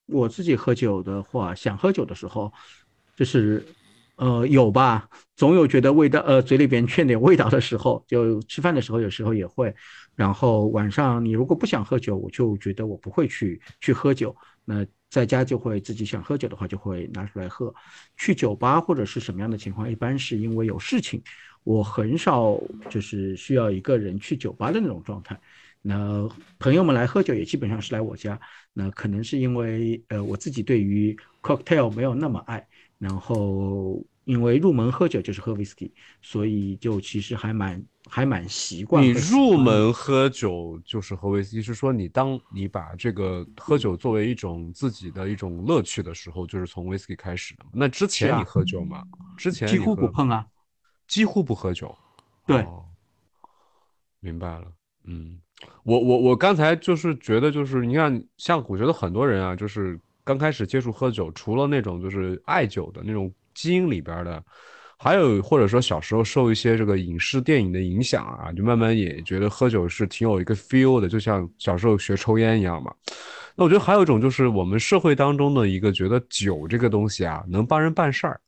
[0.06, 2.52] 我自己喝酒的话，想喝酒的时候，
[3.16, 3.66] 就是。
[4.20, 9.72] 呃，有吧，总有觉得味道，呃，嘴里边欠点味道的时候，就吃饭的时候有时候也会。
[10.18, 14.34] 然后晚上你如果不想喝酒，我就觉得我不会去去喝酒。
[14.64, 17.72] 那在家就会自己想喝酒的话就会拿出来喝。
[18.16, 21.22] 去酒吧或者是什么样的情况，一般是因为有事情，
[21.62, 22.60] 我很少
[22.90, 25.38] 就是需要一个人去酒吧的那种状态。
[25.80, 28.36] 那朋友们来喝酒也基本上是来我家，
[28.72, 32.66] 那可能是因为呃我自己对于 cocktail 没有那么爱，
[32.98, 39.02] 然后因为入门喝酒就是喝 whisky，所以就其实还蛮还蛮习惯。
[39.02, 47.64] 你入门喝酒就是喝 whisky，是说你当你把这个喝酒作为一种自己的一种乐趣的时候，就是从 whisky 开始的。
[47.72, 49.02] 那之前你喝酒吗？
[49.34, 50.46] 之前几乎不碰啊，
[51.06, 51.96] 几乎不喝酒。
[52.44, 52.62] 对，
[54.20, 54.66] 明白了，
[55.04, 55.40] 嗯。
[55.84, 64.40] 我我我刚才就是觉得，就是你看，像我觉得很多人啊，就是刚开始接触喝酒，除了那种就是爱酒的那种基因里边的，
[64.96, 72.94] 还有或者说小时候受一些这个影视电影的影响啊，就慢慢也觉得喝酒是挺有一个 feel 的，就像小时候学抽烟一样嘛。
[73.56, 78.40] 那我觉得还有一种就是我们社会当中的一个觉得酒这个东西啊，能帮人办事儿。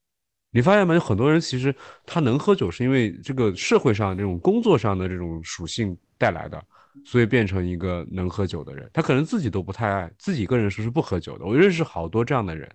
[0.52, 0.94] 你发现没？
[0.94, 1.74] 有很多人其实
[2.06, 6.62] 他能喝酒，是因为这个社会上这种工作上的这种属性带来的。
[7.04, 11.46] 所以变成一个能喝酒的人，他可能自己都不太爱，自己个人说是不喝酒的。
[11.46, 12.68] 我认识好多这样的人，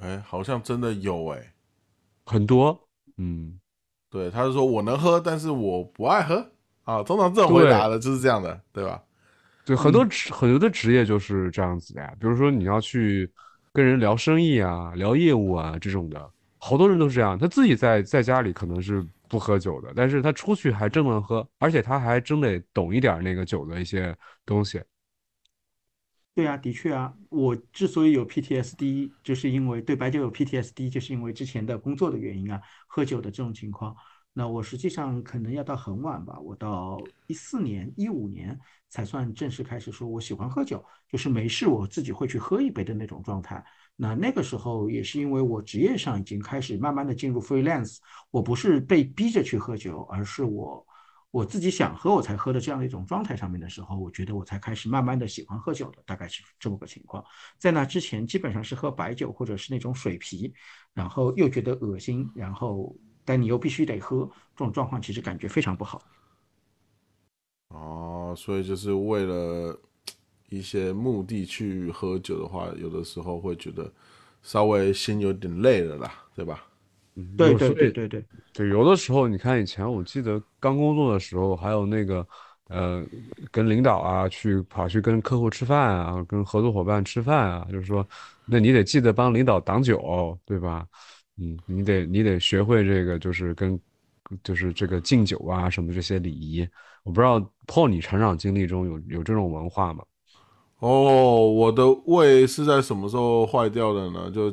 [0.00, 1.52] 哎，好像真的有哎，
[2.24, 2.78] 很多，
[3.16, 3.58] 嗯，
[4.10, 6.46] 对，他是说我能喝，但是我不爱喝
[6.84, 7.02] 啊。
[7.02, 9.02] 通常这种回答的就是这样的，对吧？
[9.64, 12.14] 对，很多职很多的职业就是这样子的呀。
[12.20, 13.30] 比如说你要去
[13.72, 17.38] 跟人聊生意啊、聊业务啊这种的，好多人都是这样。
[17.38, 19.06] 他自己在在家里可能是。
[19.28, 24.80] 不喝酒的，但是他出去还真能喝，而且他还真得懂一点那个酒的一些东西。
[26.36, 33.96] 对啊，的确啊，我之所以有 PTSD，就是因为对白酒有 PTSD，就是因为之前的工作的原因啊，喝酒的这种情况。
[34.34, 38.60] 那我实际上可能要到很晚吧，我到一四年、一五年
[38.90, 43.64] 才算正式开始说我喜欢喝酒，就是没事我自己会去喝一杯的那种状态。
[43.96, 47.96] 那那个时候也是因为我职业上已经开始慢慢的进入 freelance，
[48.30, 50.86] 我不是被逼着去喝酒，而是我
[51.30, 57.24] 我自己想喝我才喝的这样的一种状态上面的时候，我觉得我才开始慢慢的喜欢喝酒的，大概是这么个情况。
[57.58, 60.52] 在那之前基本上是喝白酒或者是那种水啤，
[60.94, 66.02] 然后又觉得恶心，然后但你又必须得喝，这种状况其实感觉非常不好。
[67.68, 69.80] 哦，所以就是为了。
[70.48, 73.92] 一些目的去喝酒的话，有的时候会觉得
[74.44, 76.64] 稍微心有点累了啦，对吧？
[77.36, 82.26] 对对对对对对，有的时候你看以前我记得刚工作的时候，还有那个
[82.68, 83.04] 呃
[83.50, 88.06] 跟领导啊去跑去跟客户吃饭啊，跟合作伙伴吃饭啊，就是说
[88.44, 90.86] 那你得记得帮领导挡酒，对吧？
[91.38, 93.78] 嗯，你得你得学会这个就是跟
[94.42, 96.66] 就是这个敬酒啊什么这些礼仪。
[97.02, 100.02] 我不知道 Paul 你成长经历中有有这种文化吗？
[100.80, 104.30] 哦，我的胃是在什么时候坏掉的呢？
[104.30, 104.50] 就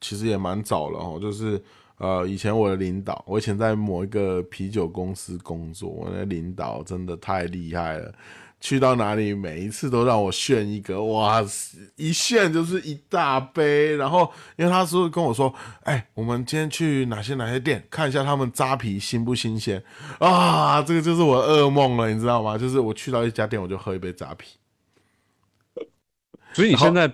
[0.00, 1.60] 其实也蛮早了哦，就是
[2.04, 8.12] 呃，以前我的领导，我以前在某一个啤酒公司工作，我的领导真的太厉害了，
[8.60, 11.42] 去到哪里每一次都让我炫一个，哇，
[11.96, 13.96] 一炫就是一大杯。
[13.96, 19.82] 然后因为他是跟我说，哎，我们今天去哪些哪些店看一下他们扎啤新不新鲜
[20.18, 20.82] 啊？
[20.82, 22.58] 这个就是我噩梦了，你知道吗？
[22.58, 24.58] 就是我去到一家店，我就喝一杯扎啤。
[26.52, 27.10] 所以你现在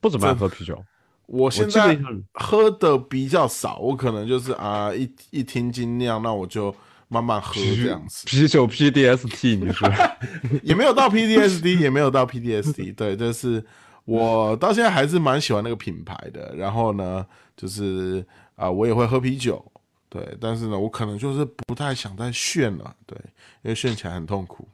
[0.00, 0.84] 不怎么爱喝啤酒？
[1.26, 1.98] 我现在
[2.32, 6.74] 喝的比较少，我可能就是啊，一一听精酿，那我就
[7.08, 8.26] 慢慢喝这样子。
[8.26, 9.88] 啤酒 PDST，你说
[10.62, 12.94] 也没有到 PDSD，也没有到 PDSD。
[12.96, 13.64] 对，但是
[14.04, 16.54] 我到现在还是蛮喜欢那个品牌的。
[16.56, 17.24] 然后呢，
[17.56, 18.24] 就是
[18.56, 19.64] 啊，我也会喝啤酒，
[20.08, 23.16] 对，但是呢，我可能就是不太想再炫了，对，
[23.62, 24.68] 因为炫起来很痛苦。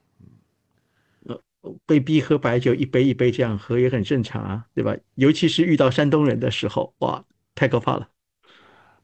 [1.87, 4.97] 被逼喝白酒，一杯一杯这样喝也很正常啊，对吧？
[5.15, 7.23] 尤其是遇到山东人的时候，哇，
[7.55, 8.09] 太可怕了。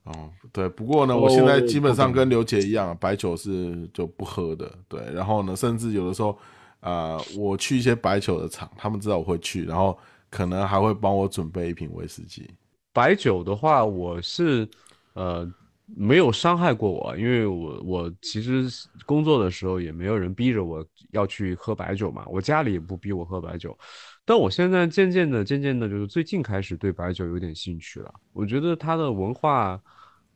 [0.04, 4.72] 哦，对，不过呢，我现在基本上跟刘姐一样，白酒是就不喝的。
[4.88, 6.38] 对，然后呢，甚至有的时候，
[6.80, 9.98] 呃，我去一些白酒的厂，他们知道我会去，然后
[10.30, 12.48] 可能还会帮我准备一瓶威士忌。
[12.92, 14.68] 白酒的话，我是
[15.14, 15.50] 呃。
[15.94, 18.66] 没有伤害过我，因为我我其实
[19.04, 23.76] 工作的时候也没有人逼着我要去喝白酒嘛，我家里也不逼我喝白酒。
[24.24, 28.12] 但我现在渐渐的、渐渐的，就是最近开始对白酒有点兴趣了。
[28.32, 29.80] 我觉得它的文化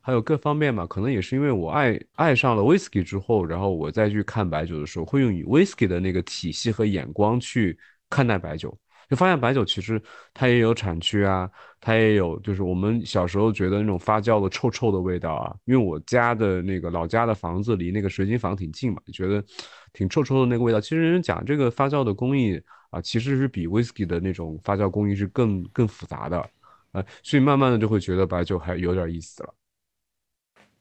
[0.01, 7.77] 还有各方面嘛，可能也是因为我爱爱上了 whisky 之后，然后我再去看白酒的时候，会用 whisky 的那个体系和眼光去
[8.09, 8.73] 看待白酒。
[9.11, 10.01] 就发现白酒其实
[10.33, 11.51] 它也有产区啊，
[11.81, 15.55] 它也有就是我们小时候觉得那种发酵的臭臭的味道啊。
[15.65, 19.45] 因为我家的那个老家的房子离那个水晶房挺近嘛，觉得
[19.93, 20.81] 挺臭臭的那个味道。
[20.81, 26.51] 其实人家讲这个发酵的工艺啊，其实是比 whisky 的那种发酵工艺是更更复杂的，
[26.93, 29.55] 呃，所以慢慢的就会觉得白酒还有点意思了。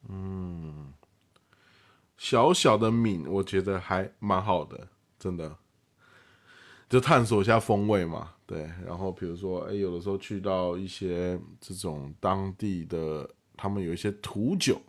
[0.08, 0.94] 嗯，
[2.16, 4.88] 小小的抿，我觉得还蛮好的，
[5.20, 5.56] 真的，
[6.90, 8.32] 就探索一下风味嘛。
[8.46, 14.82] 对，然后比如说，哎，有的时候去到一些这种当地的，他们有一些土酒，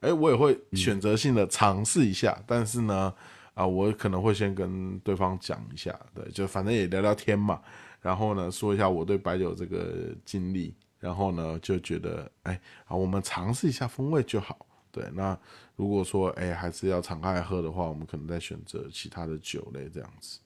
[0.00, 2.42] 哎，我也会选择性的尝试一下。
[2.46, 3.12] 但是呢，
[3.54, 7.60] 啊，我可能会先跟对方讲一下，对，就反正也聊聊天嘛。
[8.00, 10.74] 然后呢，说一下我对白酒这个经历。
[11.00, 14.64] 然后呢，就觉得，哎，啊，我们尝试一下风味就好。
[14.92, 15.36] 对，那
[15.74, 20.38] 如果说，哎，还是要敞开喝的话，我们可能再选择其他的酒类这样子。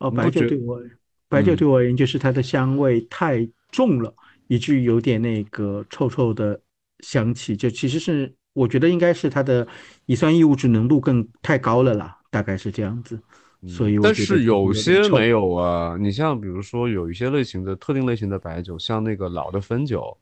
[0.00, 0.06] 对。
[0.06, 0.82] 哦，白酒对我，
[1.28, 4.12] 白酒对我而言就是它的香味太重了，
[4.48, 6.58] 以至于有点那个臭臭的
[7.00, 7.54] 香气。
[7.54, 9.68] 就其实是我觉得应该是它的
[10.06, 13.20] 乙酸异物质浓度更太高了啦，大概是这样子。
[13.68, 15.96] 所以，但是有些没有啊。
[16.00, 20.16] 你像比如说有一些类型的特定类型的白酒，像那个老的汾酒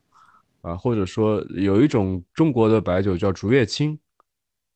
[0.59, 3.97] 啊，或者说有一种中国的白酒叫竹叶青，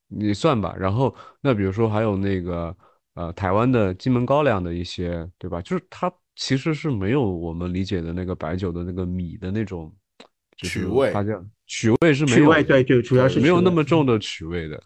[0.07, 0.73] 你算吧。
[0.79, 2.73] 然后那比如说还有那个。
[3.15, 5.61] 呃，台湾的金门高粱的一些，对吧？
[5.61, 9.93] 就是它其实是没有我们理解的那个白酒的那个米的那种
[10.57, 14.81] 曲味，它叫曲味是没有，对，就主要是没有那么重的曲味的。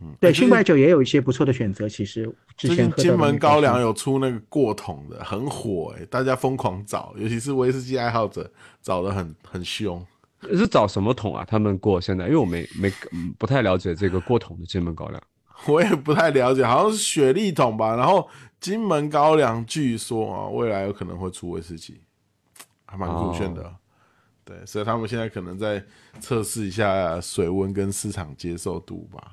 [0.00, 1.88] 嗯，对，新白酒也有一些不错的选择。
[1.88, 8.50] 其实之前金门高粱有出那个过桶的，很火哎，大家疯狂找，尤其是威士忌爱好者
[8.82, 10.04] 找的很很凶。
[10.52, 11.44] 是找什么桶啊？
[11.48, 12.92] 他们过现在，因为我没没
[13.38, 15.22] 不太了解这个过桶的金门高粱。
[15.66, 17.96] 我也不太了解，好像是雪莉桶吧。
[17.96, 18.28] 然后
[18.60, 22.00] 金门高粱据说啊，未来有可能会出威士忌，
[22.84, 23.74] 还蛮酷炫的。
[24.44, 25.84] 对，所以他们现在可能在
[26.20, 29.32] 测试一下水温跟市场接受度吧。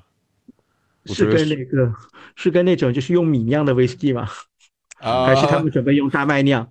[1.06, 1.94] 是跟那个
[2.34, 4.26] 是跟那种就是用米酿的威士忌吗？
[5.00, 6.66] 啊，还是他们准备用大麦酿？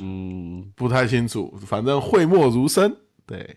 [0.00, 1.56] 嗯，不太清楚。
[1.64, 2.94] 反正讳莫如深。
[3.24, 3.56] 对，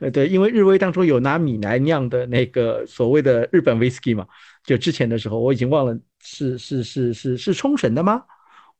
[0.00, 4.26] 呃对，因为日威当初有拿米来酿的那个所谓的日本威士忌嘛。
[4.64, 8.22] 就之前的时候，我已经忘了是是是是是冲绳的吗？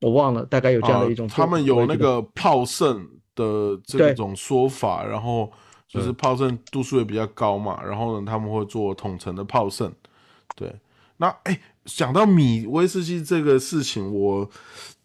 [0.00, 1.26] 我忘了，大概有这样的一种。
[1.26, 3.04] 他们有那个泡盛
[3.34, 5.50] 的这种说法，然后
[5.88, 9.90] 就是泡盛度数也比较高嘛，然后呢他们会做统称的泡盛。
[10.54, 10.72] 对，
[11.16, 14.48] 那哎，讲到米威士忌这个事情，我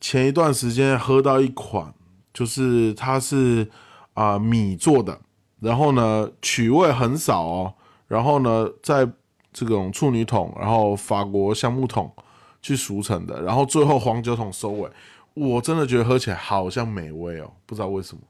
[0.01, 1.93] 前一段时间喝到一款，
[2.33, 3.67] 就是它是
[4.13, 5.17] 啊米做的，
[5.63, 7.73] 然后呢曲味很少哦，
[8.07, 9.09] 然后呢在。
[9.55, 12.11] 这种处女桶，然后法国橡木桶
[12.59, 14.89] 去熟成的，然后最后黄酒桶收尾，
[15.35, 18.21] 我真的觉得喝起来好像美味哦，不知道为什么。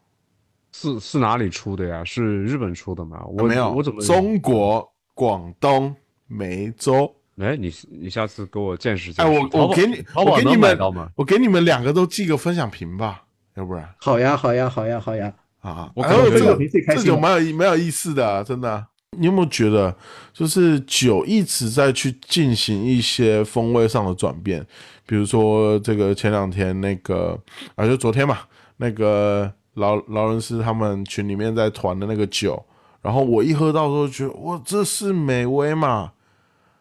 [0.73, 2.03] 是是哪里出的呀？
[2.03, 3.23] 是日本出的吗？
[3.25, 5.95] 我没有，我怎么中国广东
[6.27, 7.09] 梅州？
[7.37, 9.31] 哎，你你下次给我见识见识。
[9.31, 10.77] 哎，我我给你，我给你们，
[11.15, 13.23] 我给你们两个都寄个分享瓶吧，
[13.55, 13.89] 要不然。
[13.97, 15.33] 好呀，好呀，好呀，好呀。
[15.63, 18.85] 啊，我感觉这个这种蛮有蛮有意思的，真的。
[19.15, 19.95] 你有没有觉得，
[20.33, 24.65] 就是酒一直在去进行一些风味上的转变？
[25.05, 27.39] 比如说，这个前两天那个
[27.75, 28.39] 啊，就昨天嘛，
[28.77, 32.59] 那个劳劳伦斯他们群里面在团的那个酒，
[33.03, 36.13] 然后我一喝到时候觉得，哇，这是美威嘛？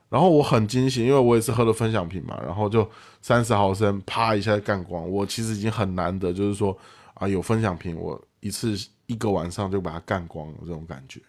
[0.09, 2.89] 然后我很惊喜，因为我也是喝了分享瓶嘛，然后就
[3.21, 5.07] 三十毫升，啪一下干光。
[5.07, 6.75] 我其实已经很难得，就是说
[7.13, 8.77] 啊，有分享瓶，我一次
[9.07, 11.21] 一个晚上就把它干光了，这种感觉。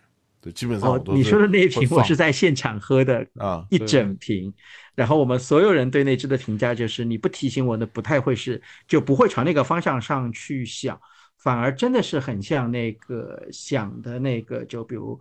[0.41, 4.53] 对，基本上哦，你说的那一瓶我是在现场喝的啊，一整瓶。
[4.93, 10.99] 然后我们所有人对那支的评价就是，你不提醒我，那不太会是，就不会朝那个方向上去想，
[11.37, 15.17] 反而真的是很像那个想的那个，就比如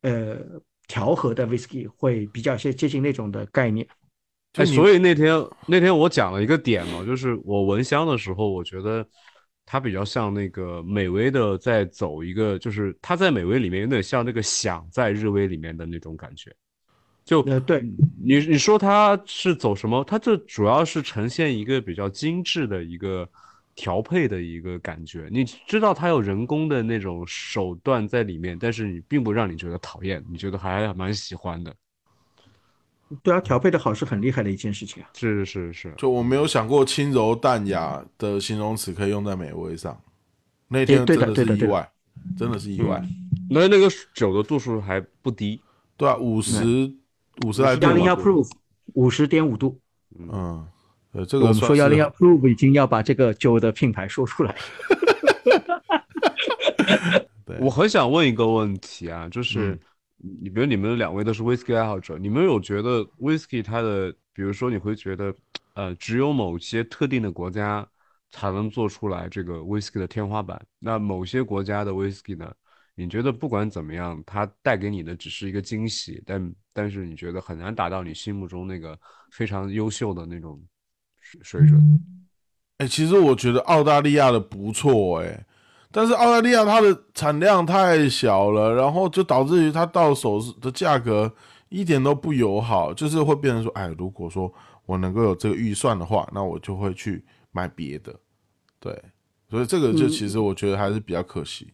[0.00, 0.38] 呃
[0.88, 3.86] 调和的 whisky 会比较接接近那种的概念。
[4.54, 5.32] 哎，所以那天
[5.66, 9.06] 那天我讲了一个点嘛，就是我闻香的时候，我觉得。
[9.66, 16.54] 它比较像那个美威的，在走一个，就是它在美威里面有点像那个响在日威里面的那种感觉。
[17.24, 17.80] 就呃对
[18.22, 20.04] 你你说它是走什么？
[20.04, 23.26] 它这主要是呈现一个比较精致的一个
[23.74, 25.26] 调配的一个感觉。
[25.30, 31.74] 你知道它有人工的那种手段在里面，但是你并不让你觉得讨厌，你觉得还蛮喜欢的。
[33.22, 35.08] 对啊，调配的好是很厉害的一件事情啊！
[35.14, 39.96] 是是是，就我没有想过轻柔淡雅的形容词可以用在美味上。
[40.68, 41.88] 那天真的是意外，
[42.36, 43.00] 真的是意外。
[43.50, 45.60] 那那个酒的度数还不低，
[45.96, 46.90] 对啊，五十
[47.44, 47.82] 五十来度。
[47.86, 48.50] 幺零幺 proof，
[48.94, 49.78] 五十点五度。
[50.18, 50.66] 嗯，
[51.12, 54.56] 呃，这个我们说幺零幺 proof 已经要把这个酒的品牌说出来。
[57.60, 59.78] 我很想问一个问题啊，就是。
[60.40, 65.34] 你比如你们两位都是 whisky 爱好者，你们有觉得 whisky 它的，比如说你会觉得，
[65.74, 67.86] 呃，只有某些特定的国家
[68.30, 72.50] 才能做出来这个 whisky 的天花板，那某些国家的 whisky 呢？
[72.96, 78.96] 你觉得不管怎么样，它带给你的只是一个惊喜，但但是你觉得很难达到你心目中那个
[79.32, 80.62] 非常优秀的那种
[81.20, 82.00] 水水准。
[82.78, 85.44] 哎，其实我觉得澳大利亚的不错哎，
[85.96, 91.32] 但是澳大利亚它的产量太小了，然后就导致于它到手的价格
[91.68, 94.52] 一点都不友好，就是会变成说，哎，如果说
[94.86, 98.12] 我能够有这个预算的话，那我就会去买别的，
[98.80, 98.92] 对，
[99.48, 101.72] 所以这个就其实我觉得还是比较可惜。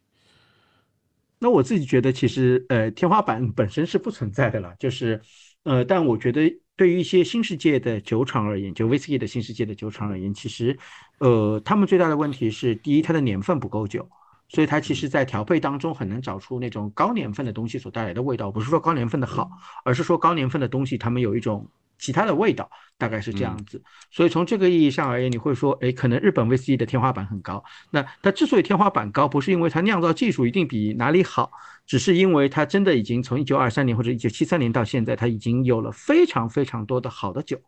[1.38, 5.18] 那我自己觉得，其实呃，天花板本身是不存在的了，就是，
[5.62, 10.78] 呃，但我觉得对于一些新世界的酒厂而言，就威士忌的新世界的酒厂而言，其实，
[11.20, 14.06] 呃，他们最大的问题是，第一，它的年份不够久，
[14.48, 18.50] 所以它其实在调配当中很难找出那种高年份的东西所带来的味道。
[18.50, 19.48] 不是说高年份的好，
[19.84, 21.66] 而是说高年份的东西，他们有一种。
[22.02, 27.62] 其他的味道大概是这样子，所以从这个意义上而言，你会说，哎，可能日本 VCE 的天花板很高。
[27.90, 31.52] 那它之所以天花板高，不是因为它酿造技术一定比哪里好，
[31.86, 37.60] 只是因为它真的已经从一九二三年或者一九七三年到现在，它已经有了非常非常多的好的酒，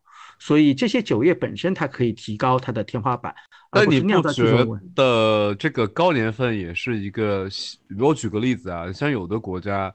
[0.45, 3.33] 所以这些酒业本身它可以提高它的天花板。
[3.71, 7.49] 那你不觉得这个高年份也是一个？
[7.97, 9.95] 我举个例子啊，像有的国家，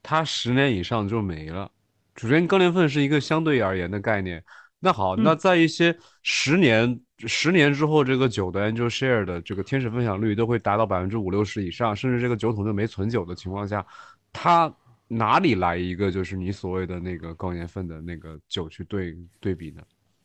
[0.00, 1.68] 它十年以上就没了。
[2.14, 4.40] 首先，高年份是一个相对而言的概念。
[4.78, 13.84] 那好，那在一些十年、十年之后，这个酒的 Angel Share 的这个天使分享率都会达到百分之五六十以上，甚至这个酒桶就没存酒的情况下，
[14.32, 14.72] 它
[15.12, 19.82] 哪里来一个就是你所谓的那个高年份的那个酒去对对比呢？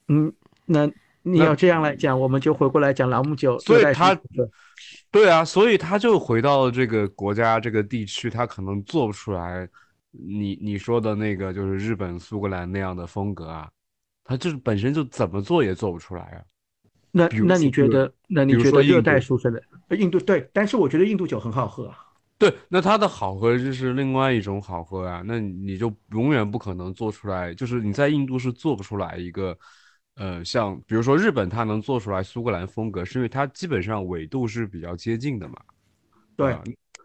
[0.09, 0.31] 嗯，
[0.63, 0.87] 那
[1.23, 3.57] 你要这样来讲，我们就回过来讲朗姆酒。
[3.57, 4.15] 所以它，
[5.09, 9.67] 对啊，所以他就回到这个国家这个地区，他可能做不出来。
[10.11, 13.67] 你你说的那个就是日本苏格兰那样的风格啊，
[14.23, 16.43] 他就是本身就怎么做也做不出来啊。
[17.11, 18.13] 那那你觉得？
[18.27, 20.47] 那你觉得热带出生的印度对？
[20.53, 21.91] 但是我觉得印度酒很好喝。
[22.37, 25.21] 对，那它的好喝就是另外一种好喝啊。
[25.25, 29.57] 那你就永远不可能做出来，就是你在印度是做不出来一个，
[30.15, 35.55] 呃，像比如说日本它能做出来苏格兰风格，是因为它基本上纬度是比较接近的嘛。
[36.35, 36.57] 对。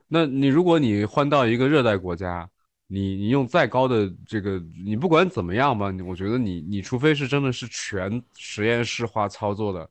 [0.09, 2.49] 那你如果你换到一个热带国家。
[2.93, 9.89] 你你用再高的这个，你不管怎么样吧，我觉得你你除非是真的是全实验室化操作的，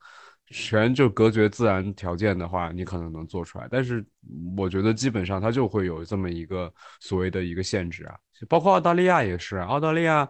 [0.51, 3.67] 全就隔绝自然条件的话，你可能能做出来。
[3.69, 4.03] 但是
[4.57, 10.27] 我觉得基本上它就会有这么一个所谓的一个限制啊，包括澳大利亚也是，澳大利亚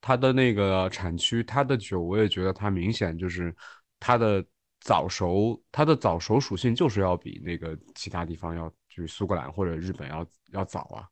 [0.00, 3.54] 它的那个产区，它的酒我也觉得它明显就是
[3.98, 4.44] 它的
[4.80, 11.08] 早熟，它的早熟属性就是要比那个其他地方要，就是苏格兰或者日本要要早啊。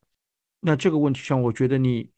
[0.61, 2.09] 那这个问题上，我觉得你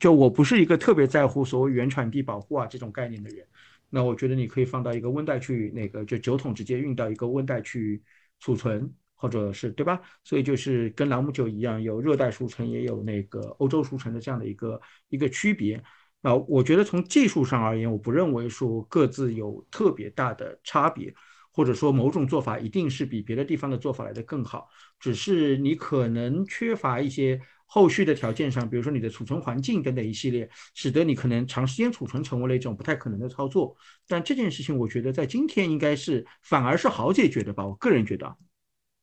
[0.00, 3.46] 就我不是一个特别在乎所谓原产地保护啊这种概念的人。
[3.94, 8.02] 那我觉得你可以放到一个温带去，那个就酒桶直接运到一个温带去
[8.40, 10.00] 储存，或者是对吧？
[10.24, 14.80] 所以就是跟朗姆酒一样，有热带熟成，也有那个欧洲熟成的这样的一个
[15.10, 15.78] 一个区别。
[16.22, 21.14] 那我觉得从技术上而言，我不认为说各自有特别大的差别，
[21.52, 24.66] 或者说某种做法一定是比别的地方的做法来的更好，
[24.98, 27.38] 只是你可能缺乏一些。
[27.74, 33.74] 后续的条件上，比如说你的储存环境等等一系列，使得你可能长时间储存成为了一种不太可能的操作。
[34.06, 37.66] 但这件事情，我觉得在今天应该是反而是好解决的吧。
[37.66, 38.36] 我个人觉得。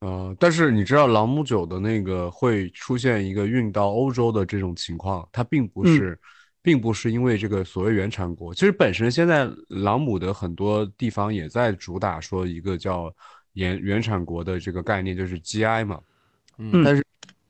[0.02, 6.20] 呃，但是你知道朗姆酒的那个会出现一个运到欧洲的这种情况，它并不是，
[6.62, 8.54] 并不是因为这个所谓原产国。
[8.54, 13.12] 其实本身现在朗姆的很多地方也在主打说一个叫
[13.54, 16.00] 原原产国的这个概念，就是 GI 嘛。
[16.60, 17.04] 嗯，但是。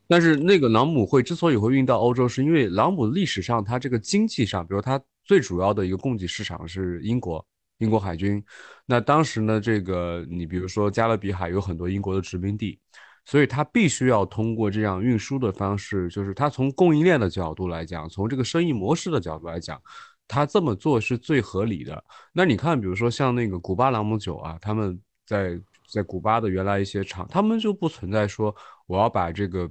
[0.10, 7.46] 但是那个朗姆会之所以会运到欧洲，是因为朗姆历史上它这个经济上，比如它最主要的一个供给市场是英国，
[7.78, 8.44] 英国海军。
[8.88, 12.80] 那当时呢，这个你比如说加勒比海有很多英国的殖民地，
[13.24, 19.80] 所以它必须要通过这样运输的方式，就是它从供应链的角度来讲，从这个生意模式的角度来讲，
[20.28, 22.04] 它这么做是最合理的。
[22.34, 28.56] 那你看，比如说像那个古巴朗姆酒啊，他们在在古巴的原来一些厂，他们就不存在说
[28.88, 29.70] 我要把这个。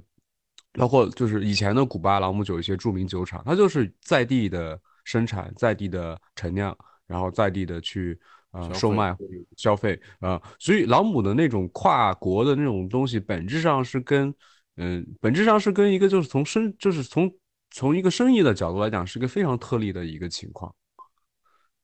[0.73, 8.19] 包括就是以前的古巴朗姆酒一些著名酒厂，它就是在地的生产，在地的陈酿，然后在地的去
[8.51, 9.15] 呃售卖
[9.57, 14.33] 消费啊，所以朗姆的那种跨国的那种东西，本质上是跟
[14.77, 17.29] 嗯，本质上是跟一个就是从生就是从
[17.71, 20.73] 从一个生意的角度来讲，是一个非常特例的一个情况。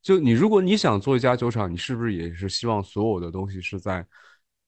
[0.01, 4.05] 就你如果你想做一家酒厂，你是不是也是希望所有的东西是在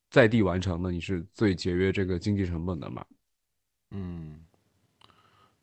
[0.09, 0.91] 在地完成的？
[0.91, 3.05] 你是最节约这个经济成本的嘛？
[3.91, 4.39] 嗯，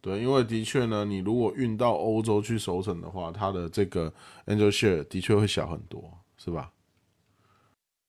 [0.01, 4.13] 对，因为的确呢，你如果运到欧洲去熟成的话，它的这个
[4.47, 6.71] angel share 的确会小很多，是吧？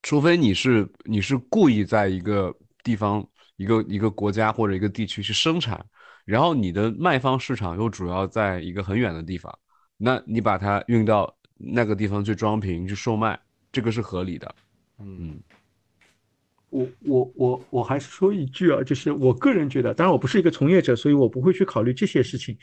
[0.02, 5.84] 除非你是你是故意在一个地方、一个一个国家或者一个地区去生产，
[6.26, 9.58] 然后你的卖方市场又主要在一个很远的地方，
[9.98, 13.40] 那你把它运到那个地方去装瓶去售卖，
[13.72, 14.56] 这个是合理的。
[15.00, 15.42] 嗯。
[16.76, 22.58] 我我我我还是说一句啊，就是我个人觉得，当然我不是一个从业者，所以我不会去考虑这些事情。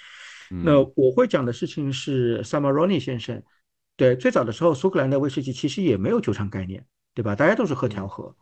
[0.64, 3.42] 那我会讲的事情是 Samaroni 先生，
[3.96, 6.84] 对，最早的时候苏格兰的威士忌其实也没有酒厂概念，
[7.14, 7.34] 对吧？
[7.34, 8.34] 大家都是喝调和。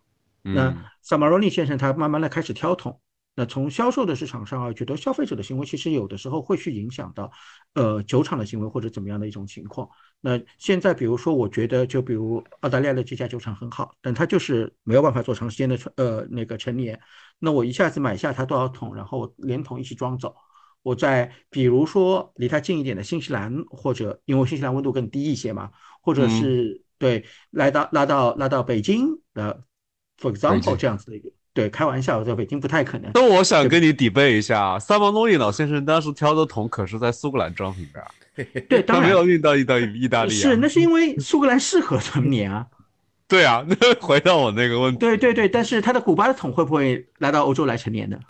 [0.42, 2.98] 那 Samaroni 先生他慢慢的开始挑桶。
[3.36, 7.30] 那从销售的市场上啊，觉得消费者的行为其实有的时候会去影响到，
[7.74, 9.88] 呃，酒厂的行为或者怎么样的一种情况。
[10.20, 17.00] 那现在比如说，我觉得就比如澳大利亚的这家酒厂很好，但它就是没有办法做长时间的呃那个陈年。
[17.38, 20.34] 那我一下子买下它多少桶，然后连桶一起装走。
[20.82, 25.70] 我在比如说离它近一点的新西兰，或者因为新西兰温度更低一些嘛，
[26.02, 29.62] 或者是对来到拉到拉到北京的
[30.18, 31.30] ，for example 这样子的一个。
[31.52, 33.10] 对，开玩笑，在北京不太可能。
[33.14, 42.66] 那我想跟你抵背一下，萨邦诺伊老先生当时挑的桶可是在苏格兰装瓶的， 对，他没有运到意大利，意大利是，那是因为苏格兰适合陈年啊。
[43.26, 48.20] 对啊，那 回到我那个问题，对对对，但是他的古巴的桶会不会来到欧洲来成年的？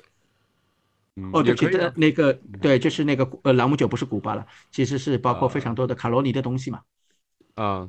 [1.33, 6.81] 哦，对，其实那个对，就是那个呃朗姆酒不是古巴了，其实是包括非常多的卡罗尼的东西嘛。
[7.55, 7.89] 啊，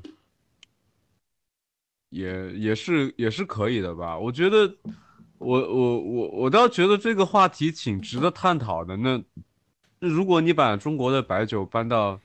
[2.10, 4.18] 也也是也是可以的吧？
[4.18, 4.76] 我觉得。
[5.42, 8.96] 我我我我倒觉得这个话题挺值得探讨的。
[8.96, 9.22] 那
[10.00, 12.20] 如果你把中国的白酒搬到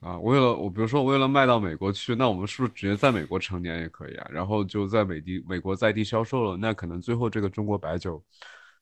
[0.00, 4.28] 啊，为了我比如说为了卖到美国去，那我们是不是直接在美国成年也可以啊？
[4.30, 8.22] 然后就在美地美国在地销售了，那可能最后这个中国白酒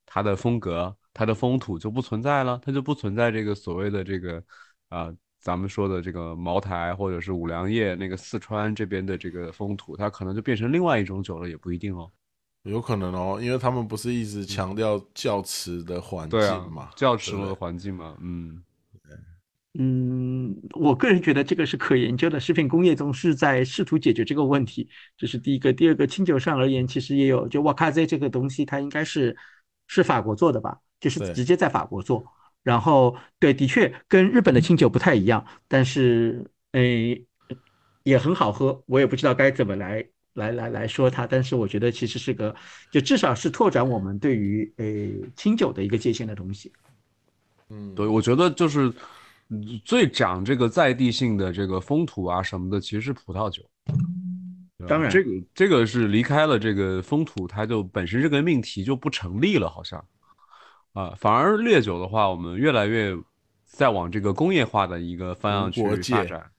[0.05, 4.43] 它的风格、它的风土就不存在了，它就不存在这个所谓的这个
[4.89, 12.11] 啊，咱们说的这个茅台或者是五粮液那个四川这边的这个风土，它可能就变成另外一种酒了，也不一定哦。
[12.67, 16.41] 有可能哦，因为他们不是一直强调教池的环境
[16.71, 18.63] 嘛，教池的环境嘛，嗯，
[19.79, 25.73] 嗯，我个人觉得这个是可研究的，食品工业中是在试图解决这个问题，这是第一个。
[25.73, 29.37] 第二个，清酒上而言，其实也有，就瓦卡泽这个东西，它应该是
[29.87, 32.25] 是法国做的吧，就是直接在法国做。
[32.63, 37.25] 然后，对，的确跟日本的清酒不太一样，但是，诶，
[38.03, 40.05] 也很好喝，我也不知道该怎么来。
[40.37, 42.55] 来来来说它，但是我觉得其实是个，
[42.91, 46.73] 就至少是拓展我们对于呃清酒的一个界限的东西。
[47.69, 48.93] 嗯，对，我觉得就是
[49.85, 53.63] 最讲这个在地性的这个风土啊什么的，其实是葡萄酒。
[54.87, 60.05] 当然，这个这个是离开了这个风土，它就本身这个命题就不成立了，好像
[60.93, 63.17] 啊，反而烈酒的话，我们越来越
[63.65, 66.51] 在往这个工业化的一个方向去发展。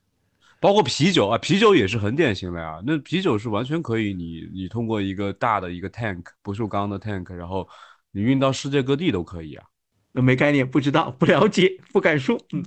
[0.60, 2.82] 包括啤酒啊，啤酒也是很典型的呀。
[2.86, 7.68] 那啤酒是完全可以，你你通过一个大的一个 tank 不锈钢的 tank，然后
[8.12, 9.64] 你运到世界各地都可以啊。
[10.12, 12.40] 那没概念，不知道， 不了解，不敢说。
[12.52, 12.64] 嗯，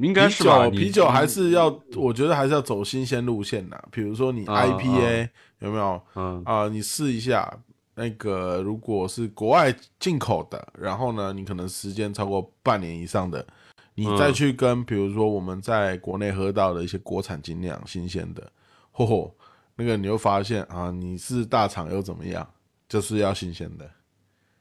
[0.00, 0.70] 应该是吧。
[0.70, 3.84] 啤酒还是要，我觉得还是要走新鲜路线的。
[3.90, 6.00] 比如说你 IPA 有没有？
[6.14, 7.52] 嗯啊，你试一下
[7.96, 13.44] 那个，如果是国外进口的，然后呢，你可能时间超过半年以上的。
[13.94, 18.50] 你再去跟，比如说我们在国内喝到的一些国产精酿新鲜的，
[18.94, 19.30] 嚯嚯，
[19.76, 22.48] 那个你又发现啊，你是大厂又怎么样？
[22.88, 23.90] 就是要新鲜的。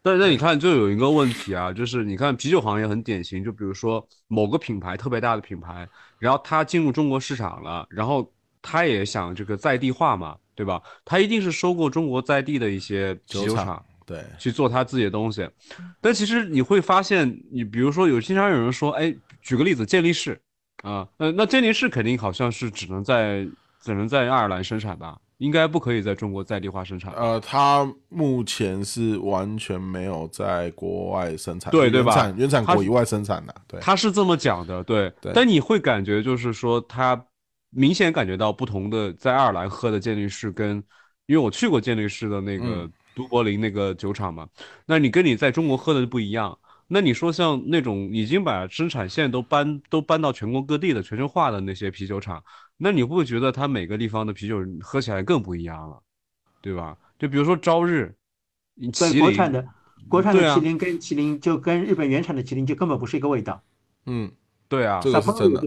[0.02, 8.30] 但那你看，就有一个问题啊，就是你看啤酒行业很典型，就比如说某个品牌特别大的品牌，然后它进入中国市场了，然后
[8.62, 10.82] 它也想这个在地化嘛，对吧？
[11.06, 13.86] 它一定是收购中国在地的一些啤酒厂。
[14.12, 15.50] 对，去做他自己的东西，
[16.02, 20.38] 但其实你会发现，你比如说有经常有人说，哎，举个例子，健力士
[20.84, 23.48] 啊，呃，那健力士肯定好像是只能在
[23.80, 27.14] 只能在爱尔兰生产吧，应该不可以在中国在地化生产。
[27.14, 32.34] 呃，它目前是完全没有在国外生产，对对吧？
[32.36, 35.14] 原产国以外生产的，对，他是这么讲的，对。
[35.34, 37.26] 但你会感觉就是说，他
[37.70, 40.84] 明显感觉到不同的，在爱尔兰喝的健力士跟，
[41.28, 42.90] 因为我去过健力士的那个。
[43.16, 44.48] 都柏林那个酒厂嘛，
[44.86, 46.58] 那你跟你在中国喝的不一样。
[46.94, 52.44] 那你说像那种已经把生产线都搬都搬到全国各地的全球化的那些啤酒厂，
[52.76, 56.04] 那你会不会觉得它每个地方的啤酒喝起来更不一样了，
[56.62, 56.98] 对吧？
[57.18, 58.14] 就比如说朝日，
[59.00, 59.66] 对国产的
[60.10, 63.64] 国产的麒麟跟麒麟就跟日本原产的麒麟就根本不是一个味道。
[64.06, 64.30] 嗯，
[64.68, 65.64] 对啊，这个是真的。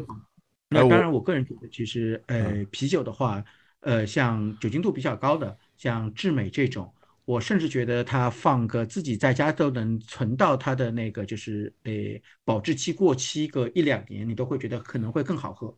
[0.69, 3.43] 那当然，我个人觉得其实呃啤酒的话，
[3.81, 6.93] 呃像酒精度比较高的，像智美这种。
[7.27, 15.75] 我甚至觉得他放个自己在家都能存到他的那个就是诶保质期过期个一两年，你都会觉得可能会更好喝。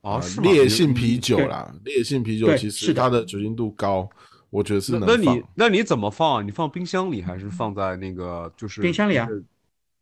[0.00, 4.08] 哦，是烈性啤酒啦，烈性啤酒其实它的酒精度高，
[4.50, 6.40] 我觉得是能那你那你怎么放？
[6.40, 9.28] 啊你放冰箱里还是放在那个就是冰箱里啊？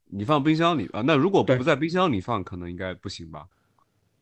[0.06, 1.02] 你放冰箱里啊？
[1.06, 3.46] 那如果不在冰箱里放，可能应该不行吧？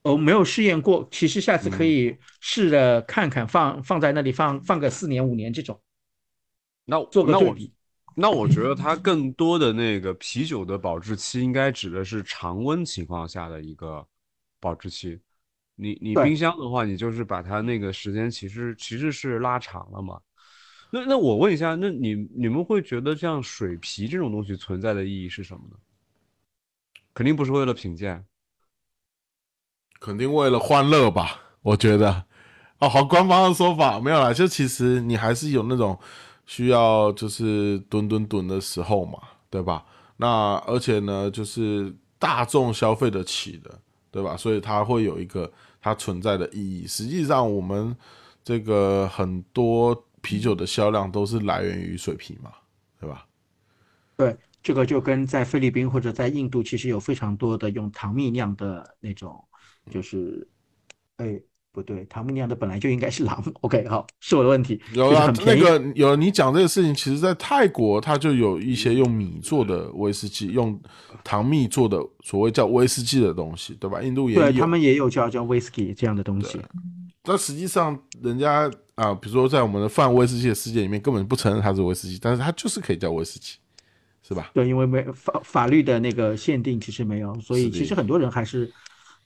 [0.02, 5.80] 哦，没有试验过，其实下次可以试着看看，放放在那里放放个四年五年这种。
[6.90, 7.72] 那做个对比。
[8.16, 14.04] 那我觉得它更多的那个啤酒的保质期，应该指的是常温情况下的一个
[14.58, 15.18] 保质期。
[15.76, 20.20] 你你冰箱的话，你就是把它那个时间其实其实是拉长了嘛。
[20.90, 25.76] 那那我问一下，那你你们会觉得像水啤这种东西存在的意义是什么呢？
[27.14, 28.22] 肯定不是为了品鉴。
[30.00, 32.24] 肯定为了欢乐吧，我觉得，
[32.80, 35.98] 哦，好官方的说法没有啦，就其实你还是有那种
[36.50, 39.86] 需要就是吨吨吨的时候嘛，对吧？
[40.16, 43.80] 那而且呢，就是大众消费得起的，
[44.10, 44.36] 对吧？
[44.36, 45.48] 所以它会有一个
[45.80, 46.88] 它存在的意义。
[46.88, 47.96] 实际上，我们
[48.42, 52.50] 这个很多啤酒的销量都是来源于水啤嘛，
[52.98, 53.24] 对吧？
[54.16, 59.40] 对，这个就跟在菲律宾或者在印度，其实有非常多的用糖蜜酿的那种。
[59.88, 60.46] 就是，
[61.18, 61.40] 哎，
[61.72, 63.40] 不对，唐木酿的本来就应该是狼。
[63.60, 64.80] OK，好，是我的问题。
[64.92, 70.76] 有啊，那个有你讲这个事情，其实在泰国，它就有一些用米做的威士忌，用
[71.22, 74.02] 糖蜜做的所谓叫威士忌的东西，对吧？
[74.02, 76.60] 印度也有，他们也有叫叫威士忌这样的东西。
[77.24, 83.58] 那实际上，人家啊，比如说在我们的泛威士忌的世界里面，根本不承认它是威士忌，但是它就是可以叫威士忌，
[84.26, 84.50] 是吧？
[84.52, 88.68] 对，因为没法法律的那个限定，其实没有，所以其实很多人还是。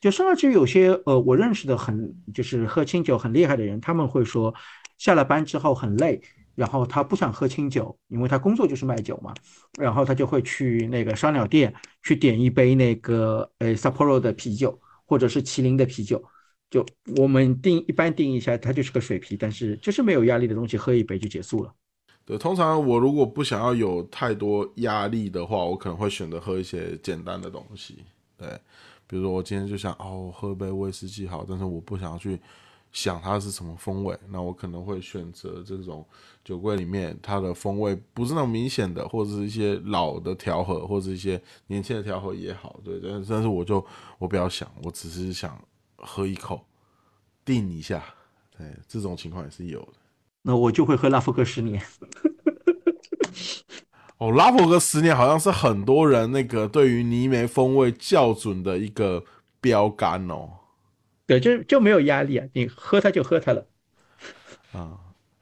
[0.05, 4.55] 就甚至有些呃，我认识的很就是喝清酒很厉害的人，他们会说，
[4.99, 6.21] 下了班之后很累，
[6.55, 9.33] 然后他不想喝清酒，因为他工作就是卖酒嘛，
[9.81, 16.23] 然后他就会去那个烧鸟店去点一杯那个呃 Sapporo 的啤酒，或者是麒麟的啤酒，
[16.69, 16.85] 就
[17.17, 21.73] 我们定一般定义一下，它就是个水啤，但是就是没有压力的东西，喝一杯就结束了。
[22.27, 28.05] 对，通常我如果不想要有太多压力的话，我可能会选择喝一些简单的东西，
[28.37, 28.47] 对。
[29.07, 32.41] 比如说，我今天就想哦，喝杯威士忌好，但是我不想要去
[32.93, 36.07] 想它是什么风味，那我可能会选择这种
[36.45, 43.85] 酒柜里面它的风味不是那么明显的，或者是一些老的调和，或者一些年轻的调和也好，对，但但是我就
[44.19, 45.61] 我不要想，我只是想
[45.97, 46.65] 喝一口，
[47.45, 48.03] 定一下，
[48.57, 49.95] 对，这种情况也是有的。
[50.43, 51.83] 那我就会喝拉夫克十年。
[54.25, 59.23] 哦，拉佛格十年好像是很多人那个对于泥煤风味校准的一个
[59.61, 60.49] 标杆哦。
[61.27, 63.67] 对，就就没有压力啊，你喝它就喝它了。
[64.73, 64.99] 啊，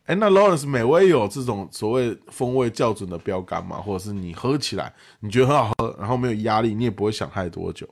[0.06, 3.76] 哎，那 Lawrence 美味有这种所谓风味校准的标杆吗？
[3.76, 7.88] 或者是你喝起来你觉得很好喝，然后没有压力，你也不会想太多久？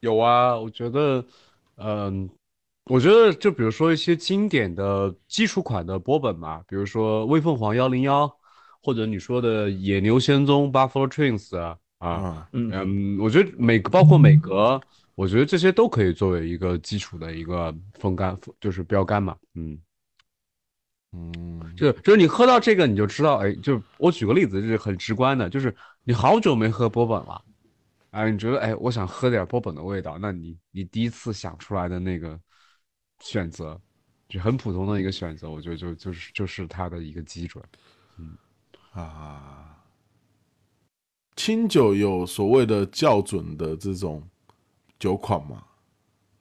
[0.00, 1.24] 有啊，我觉得，
[1.76, 2.28] 嗯，
[2.90, 8.30] 我觉得就比如说一些经典的基础款的波本嘛，比如说威凤凰幺零幺。
[8.82, 14.80] 或者你说的野牛仙踪 Buffalo Twins 啊啊嗯我觉得每个包括每格，
[15.14, 19.78] 我觉得这些都可以作为一个基础的一个风干，就是标杆嘛，嗯。
[21.12, 25.74] 嗯，就就是你喝到这个你就知道，哎，就我举个例子，就是很直观的，就是
[26.04, 27.42] 你好久没喝波本了，
[28.12, 32.38] 哎，你觉得哎，我想喝点波本的味道，那你你第一次想出来的那个
[33.18, 33.76] 选择，
[34.28, 37.80] 就很普通的一个选择，我觉得就就是就是它的一个基准，嗯。
[38.92, 39.76] 啊，
[41.36, 44.22] 清酒有所谓的校准的这种
[44.98, 45.62] 酒款吗？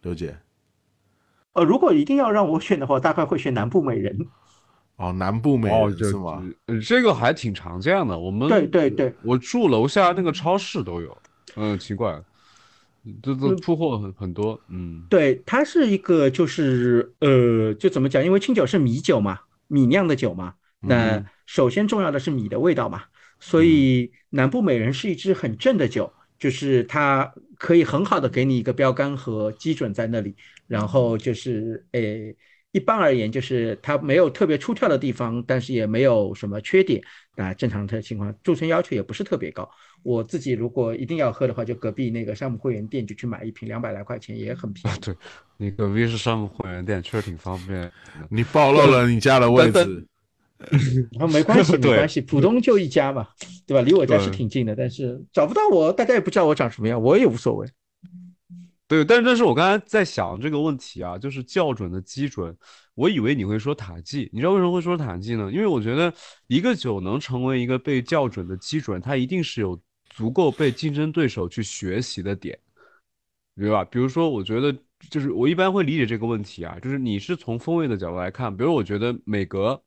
[0.02, 0.36] 刘姐？
[1.54, 4.28] 呃，如果一定要让我选的话，大概会选南部美人。
[4.96, 6.44] 哦，南部美人是吗？
[6.86, 8.18] 这个还挺常见的。
[8.18, 11.16] 我们对对对，我住楼下那个超市都有。
[11.56, 12.20] 嗯，奇怪，
[13.22, 14.60] 这这出货很很多。
[14.70, 18.24] 嗯，对，它是一个就是呃，就怎么讲？
[18.26, 21.24] 因为清酒是米酒嘛，米酿的酒嘛，那。
[21.50, 23.02] 首先重要的是米的味道嘛，
[23.40, 30.36] 所以南部美人是一支很正的酒，就是它可以很好的给你一个标杆和基准在那里，
[30.68, 32.36] 然后就是诶，
[32.72, 37.02] 一般而言就是它没有特别出挑的地方，但是也没有什么缺点
[37.36, 39.68] 啊，正常的情况，贮存要求也不是特别高。
[40.04, 45.00] 我自己如果一定要喝的话，就隔壁那个山姆会员店就去买一瓶，两百来块钱也很便宜。
[45.00, 45.16] 对，
[45.58, 47.92] 你隔壁是山姆会员店，确实挺方便。
[48.30, 50.06] 你暴露了你家的位置。
[51.18, 53.28] 然后没关系， 没关系，浦东就一家嘛，
[53.66, 53.82] 对吧？
[53.82, 57.68] 离我家是挺近的，但是找不到我，大家也不知道我长什么样，我也无所谓。
[58.88, 62.56] 对，但是但是我刚才在想这个问题啊，就是校准的基准，
[62.96, 65.50] 我以为你会说塔记，你知道为什么会说塔记呢？
[65.54, 66.12] 因为我觉得
[66.48, 69.80] 一个酒能成为一个被校准的基准，它一定是有
[70.10, 72.58] 足够被竞争对手去学习的点，
[73.56, 73.86] 对吧？
[73.86, 74.76] 比如说，我觉得
[75.10, 79.80] 就是我一般会理解这个问题啊，就是你是从风味的角度来看，比如我觉得美格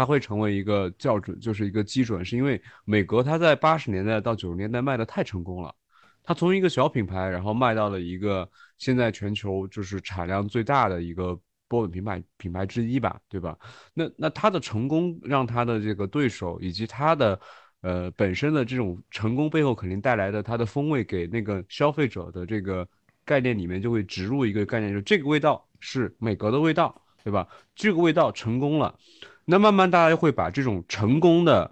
[0.00, 5.74] 它会成为一个校准，就是一个基准，是因为美格它在八十年代到九十年代卖的太成功了。
[6.22, 8.48] 它从一个小品牌，然后卖到了一个
[8.78, 11.38] 现在全球就是产量最大的一个
[11.68, 13.58] 波本品牌品牌之一吧，对吧？
[13.92, 17.38] 那那它的成功让它的这个对手以及它的
[17.82, 22.88] 呃本身的这种成功背后肯定带来的它的风味给那个消费者的这个
[23.26, 27.46] 概念里面就会植入一个概念，就这个味道是美格的味道，对吧？
[27.74, 28.98] 这个味道成功了，
[29.50, 31.70] 那慢慢大家就会把这种成功的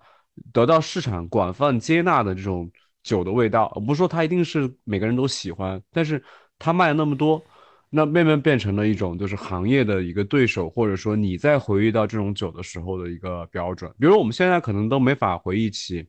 [0.53, 2.71] 得到市场广泛接纳的这种。
[3.05, 6.23] 酒的味道，我不是说它一定是每个人都喜欢，但是
[6.59, 7.43] 它卖了那么多，
[7.89, 13.91] 那慢慢变成了一种就是行业的一个对手，或者说你在回忆到这种酒的时候的一个标准。
[13.99, 16.07] 比如我们现在可能都没法回忆起，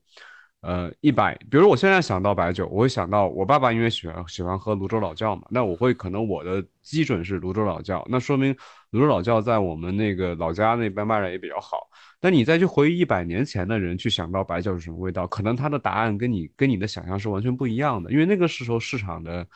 [0.61, 8.53] 呃，一百，比如我现在想到白酒，我会想到我爸爸因为喜欢喜欢喝泸州老窖嘛，那我会可能我的基准是泸州老窖，那说明
[8.91, 11.89] 泸州老窖在我们那个老家那边卖的也比较好。
[12.21, 19.47] 那你再去回忆一百年前的人去想到白酒是什么味道，可能他的答案跟你跟你的想象是完全不一样的，因为那个时候市场的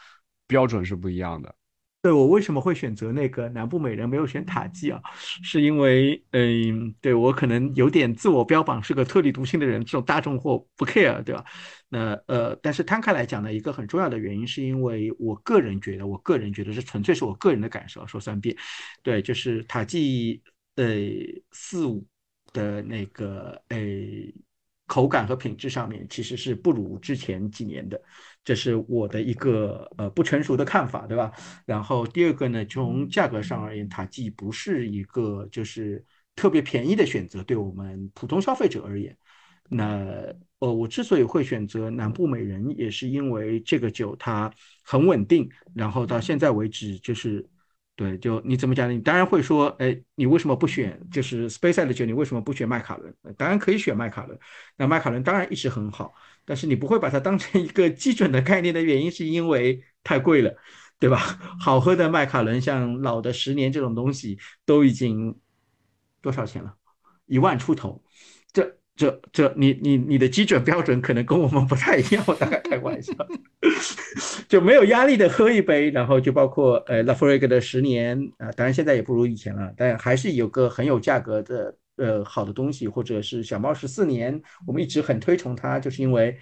[0.47, 1.53] 标准是不一样的。
[2.03, 5.01] 对我为什么会选择那个南部美人没有选塔基啊？
[5.41, 11.45] 是因为嗯，对我可能有点自我标榜是个特立独行的人，这种大众货不 care，对吧？
[11.87, 18.53] 那呃，但是摊开来讲呢，一个很重要的原因是因为我个人觉得，我个人觉得是纯粹是我个人的感受，说三遍，
[19.01, 20.41] 对，就是塔基
[20.75, 20.85] 呃
[21.51, 22.05] 四五。
[22.51, 24.31] 的那个诶，
[24.85, 27.99] 口感和品质上面其实是不如之前几年的，
[28.43, 31.31] 这是我的一个呃不成熟的看法，对吧？
[31.65, 36.03] 然后第二个呢，从价格上而言，它既不是一个就是
[36.35, 39.17] 特别便宜的选择，对我们普通消费者而言，
[39.69, 40.05] 那
[40.59, 44.51] 呃，我之所以会选择南部美人，也是因为这个酒它
[44.83, 47.47] 很稳定，然后到现在为止就是。
[48.03, 48.93] 对，就你怎么讲呢？
[48.93, 52.05] 你当然会说，哎，你为什么不选就是 Space 的酒？
[52.05, 53.15] 你为什么不选麦卡伦？
[53.37, 54.37] 当然可以选麦卡伦。
[54.75, 60.53] 那麦卡伦当然一直很好，但是你不会把它当成一个基准的概念的原因，是因为太贵了，
[60.99, 61.17] 对吧？
[61.59, 65.39] 好喝的麦卡伦，像老的十年这种东西，都已经
[66.21, 66.75] 多少钱了？
[67.25, 68.03] 一万出头。
[68.51, 73.11] 这这这，你你你的基准标准可能跟我们不太一样，我大概开玩笑，
[74.47, 86.37] 就没有压力的喝一杯，然后就包括呃拉弗瑞格的十年啊，当然现在也不如以前了，但还是有个很有价格的呃好的东西，或者是小猫十四年，我们一直很推崇它，就是因为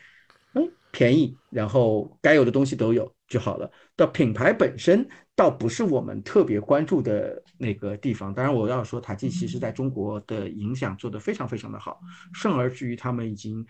[0.55, 3.71] 嗯便宜，然后该有的东西都有就好了。
[3.95, 5.07] 到品牌本身。
[5.33, 8.33] 倒不是我们特别关注的那个地方。
[8.33, 11.99] 当然，我要说塔基其实在中国的影响做得非常非常的好，
[12.33, 13.63] 甚而至于他们已经，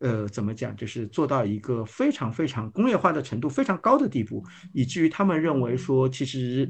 [0.00, 6.68] 呃，怎么讲，就是做到一个非常非常工业化的程度非常高的地步，以至于他们认为说，其实，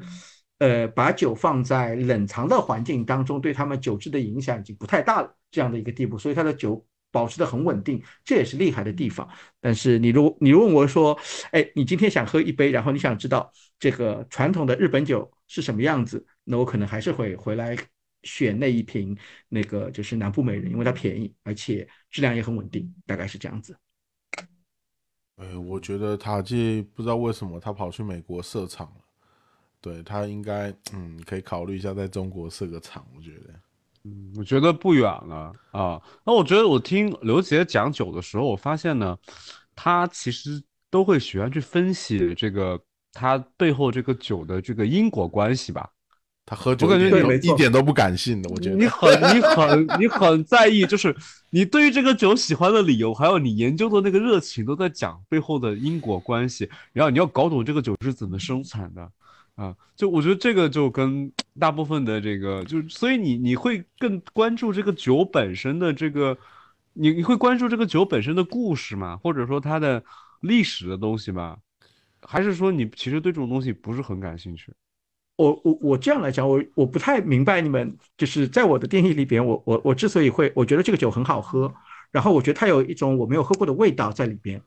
[0.59, 6.17] 呃，把酒放在冷藏的环境当中，对他们酒质的影响已经不太大了这样的一个地步。
[6.17, 6.87] 所以它的酒。
[7.13, 9.29] 保持的很稳定，这也是厉害的地方。
[9.61, 11.19] 但是你如你问我说，
[11.51, 13.51] 哎，你今天想喝一杯，然后你想知道
[13.81, 17.77] 这个传统的日本酒是什么样子，那我可能还是会回来
[18.25, 19.17] 选那一瓶
[19.49, 23.77] 那个就是南部美人，因为它便宜，而且质量也很稳定，大概是这样子。
[25.37, 29.05] 哎，我觉得塔基不知道为什么他跑去美国设厂了，
[29.81, 33.55] 对他应该嗯可以考虑一下在中国设个厂，我觉得。
[34.05, 36.03] 嗯，我觉得不远了啊。
[36.27, 39.17] 那我觉得我听刘杰讲酒的时候，我发现呢，
[39.75, 42.79] 他其实都会喜欢去分析这个
[43.13, 45.91] 他背后这个酒的这个因果关系吧。
[46.51, 48.51] 他喝酒，我感觉你一点都不感性的。
[48.51, 51.15] 我觉得你很、你很、你很在意，就是
[51.51, 56.69] 你对于这个酒喜欢的理由，还有你研究的那个热情，都在讲背后的因果关系。
[56.93, 59.09] 然后你要搞懂这个酒是怎么生产的。
[59.55, 66.37] 啊，就我觉得这个就跟大部分的这个，就所以你你会更关注这个酒本身的这个，
[66.95, 69.17] 你你会关注这个酒本身的故事吗？
[69.23, 70.03] 或者说它的
[70.41, 71.59] 历史的东西吗？
[72.23, 74.73] 还是说你其实对这种东西不是很感兴趣？
[75.41, 81.73] 我我我这样来讲，我我不太明白你们就是在我的定义里边，我我我之所以会我觉得这个酒很好喝，
[82.11, 84.61] 然后我觉得它有一种我没有喝过的味道在里边。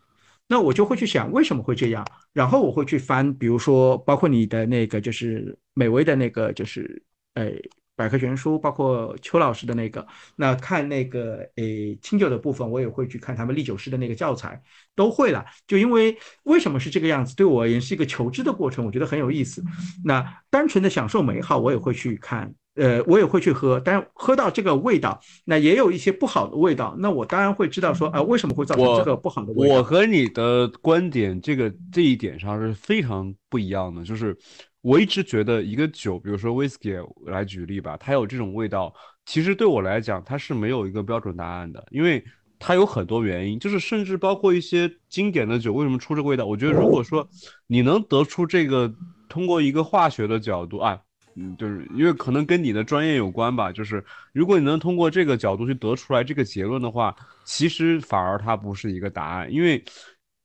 [0.48, 7.02] 那我就会去想为什么会这样，然后我会去翻，比如说包括你的那个就是美味的那个就是，
[7.36, 7.54] 哎，
[7.96, 10.06] 百科全书，包括邱老师的那个，
[10.36, 14.62] 那看那个诶清酒的部分，我也会去看他们历酒师的那个教材，
[14.96, 15.46] 都会了。
[15.68, 19.64] 就因为为什么是这个样子，对我而言是一个求知的过程，我觉得很有意思。
[20.04, 22.54] 那单纯的享受美好，我也会去看。
[22.76, 29.76] 呃，我也会去喝，但喝到这个味道，那也有一些不好的味道，那我当然会知道说，啊，为什么会造成这个不好的味道？
[29.76, 34.04] 我和你的观点，这个这一点上是非常不一样的。
[34.04, 34.36] 就是
[34.84, 36.94] 我一直觉得一个酒，比如说 whisky
[37.26, 38.94] 来举例吧，它有这种味道，
[39.26, 42.22] 其实对我来讲，它是没有一个标准答案的，因为
[42.60, 46.46] 它有很多原因，就是甚至包括一些经典的酒为什么出这个味道？
[46.46, 47.28] 我觉得如果说
[47.66, 48.94] 你能得出这个，
[49.30, 51.00] 通过一个化学的角度啊。
[51.36, 53.72] 嗯，就是因为可能跟你的专业有关吧。
[53.72, 59.84] 就是如果你能通过这个角度去得出来这个结论的话，其实反而它不是一个答案，因为，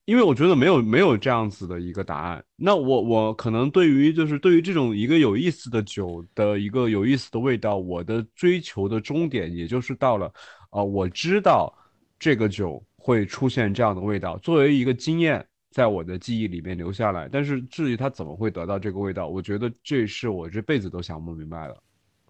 [0.09, 2.43] 因为我觉得没有没有这样子的一个答案。
[2.57, 10.33] 那我我可能对于就是对于这种一个有意思的酒的一个有意思的味道，我的追求的终点也就是到了，
[10.71, 11.71] 啊，我知道
[12.19, 15.47] 这个酒会出现这样的味道，作为一个经验。
[15.71, 21.77] 在我的记忆里面留下来，但是至于他怎么会得到这个味道，我觉得这是我这辈子都想不明白的。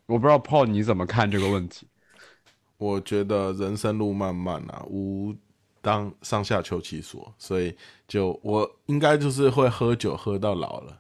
[0.06, 1.86] 我不知道 Paul 你怎么看这个问题？
[2.78, 5.32] 我觉得人生路漫漫啊，无
[5.89, 7.74] 当上下求其所，所以
[8.06, 10.98] 就我应该就是会喝酒喝到老了，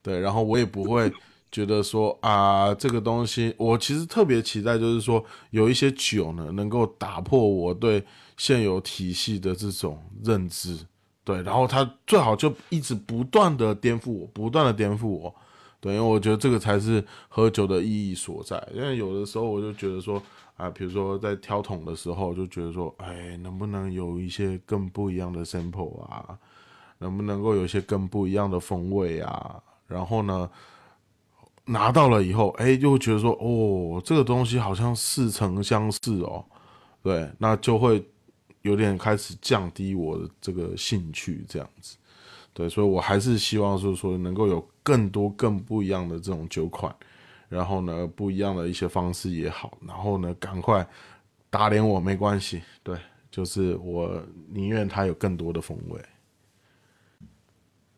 [0.00, 1.12] 对，然后我也不会
[1.50, 8.04] 觉得说啊这个东西，我其实特别期待就是说有一些酒呢能够打破我对
[8.36, 10.78] 现有体系的这种认知。
[11.22, 15.34] 对，然后他最好就一直不断的颠覆我，不断的颠覆我，
[15.80, 18.62] 对，因为我觉得这个才是喝酒的意义所在。
[18.74, 20.22] 因为有的时候我就觉得说，
[20.56, 26.38] 啊，比如说在挑桶的时候，就觉得说，哎，能不能有一些更不一样的 sample 啊？
[26.98, 29.60] 能不能够有一些更不一样的风味啊？
[29.86, 30.50] 然后呢，
[31.64, 36.44] 拿到了以后，哎，就会觉得说，哦，这个东西好像似曾相识哦，
[37.02, 38.04] 对，那就会。
[38.62, 41.96] 有点开始降低我的这个兴趣，这样子，
[42.52, 46.92] 对，所以我还是希望是说能够有更多更不一样的这种酒款，
[47.48, 50.84] 然后呢，不一样的一些方式也好，然后呢，赶快
[51.48, 52.98] 打脸我没关系，对，
[53.30, 56.00] 就是我宁愿它有更多的风味。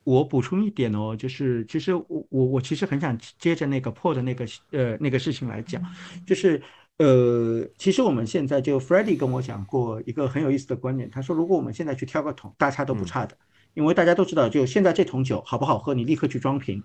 [0.04, 5.82] 我补充一点哦，就是其实我我我其实很想接着那个破的那个呃那个事情来讲，
[6.26, 6.62] 就是。
[6.98, 13.36] 呃，其实我们现在就 f r e d d y 跟我讲过一个很有意思的观点，他说如果我们现在去挑个桶，大差都不差的，
[13.74, 16.82] 因为大家都知道，就现在这桶酒好不好喝，你立刻去装瓶，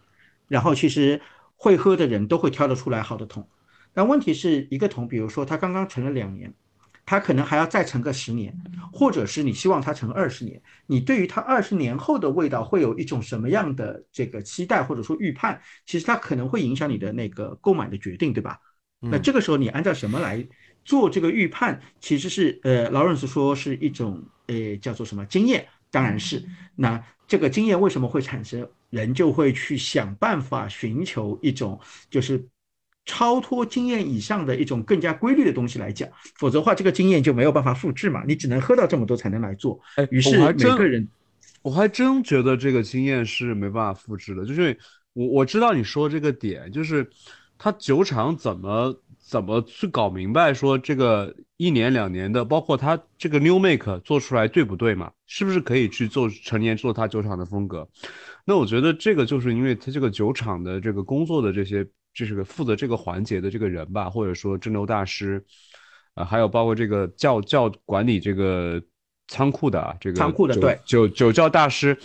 [0.47, 1.21] 然后其实
[1.55, 3.47] 会喝的人都会挑得出来好的桶。
[3.93, 6.53] 但问题是一个桶，比如说它刚刚陈了两年，
[7.05, 8.55] 它可能还要再陈个十年，
[8.91, 18.59] 或者是你希望它陈二十年，你对于它二十年后的味道会有一种什么样的这个期待或者说预判，其实它可能会影响你的那个购买的决定，对吧？
[18.99, 20.47] 那这个时候你按照什么来
[20.83, 21.79] 做这个预判？
[21.99, 25.67] 其实是呃，劳伦斯说是一种呃叫做什么经验？
[25.97, 26.43] 当然是。
[26.75, 28.69] 那这个经验为什么会产生？
[28.91, 31.79] 人就会去想办法寻求一种
[32.09, 32.47] 就是
[33.03, 38.23] 超脱经验以上的一种更加规律的东西来讲，否则的话这个经验就没有办法复制嘛。
[38.27, 39.79] 你只能喝到这么多才能来做。
[39.95, 41.07] 哎，于是每个人，
[41.63, 44.45] 我还真觉得这个经验是没办法复制的。
[44.45, 44.77] 就是
[45.13, 47.09] 我我知道你说这个点，就是。
[47.59, 48.95] 他酒厂怎么
[49.27, 55.11] 怎么去搞明白说这个一年两年的，包括他这个 new make 做出来对不对嘛？
[55.25, 57.85] 是不是可以去做成年做他酒厂的风格？
[58.45, 65.43] 那我觉得这个就是因为他这个酒厂的这个工作的这些，就是个负责这个环节的这个人吧，或者说蒸馏大师，
[66.13, 68.81] 啊，还有包括这个教教管理这个
[69.27, 71.97] 仓库的啊这个仓库的对酒酒窖大师，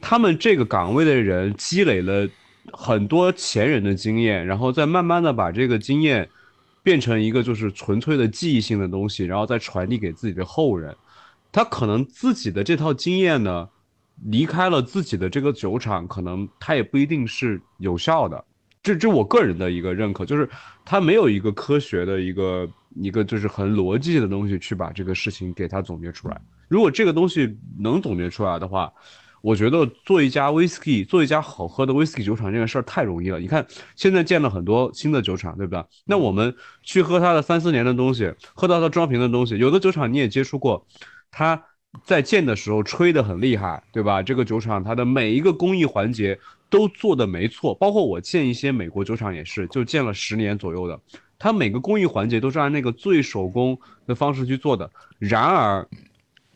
[0.00, 2.26] 他们这个岗位的人积累了。
[2.72, 6.28] 很多前人的经验，然后再慢慢的把这个经验
[6.82, 10.94] 变成一个就是纯粹的记忆性的东西，然后再传递给自己的后人。
[11.52, 13.68] 他可能自己的这套经验呢，
[14.24, 18.44] 离开了自己的这个酒厂，可能他也不一定是有效的。
[18.82, 20.48] 这这我个人的一个认可，就是
[20.84, 26.40] 他没有一个科学的一个一个就是很逻辑的东西去把这个事情给他总结出来。
[26.68, 28.92] 如果这个东西能总结出来的话。
[29.42, 33.38] 我觉得做一家 whisky，做一家好喝的 whisky 酒厂这个事儿太容易了。
[33.38, 35.86] 你看，现在建了很多新的酒厂，对吧？
[36.04, 40.86] 那我们去喝它的三四年的东西，喝到它装瓶的东西，有的酒厂你也接触过，
[41.30, 41.62] 它
[42.04, 44.22] 在建的时候吹得很厉害，对吧？
[44.22, 46.38] 这个酒厂它的每一个工艺环节
[46.68, 51.00] 都做的没错，包括我建一些美国酒厂也是，就建了十年左右的，
[51.38, 54.88] 它每个工艺环节都是按那个最手工的方式去做的。
[55.18, 55.88] 然而，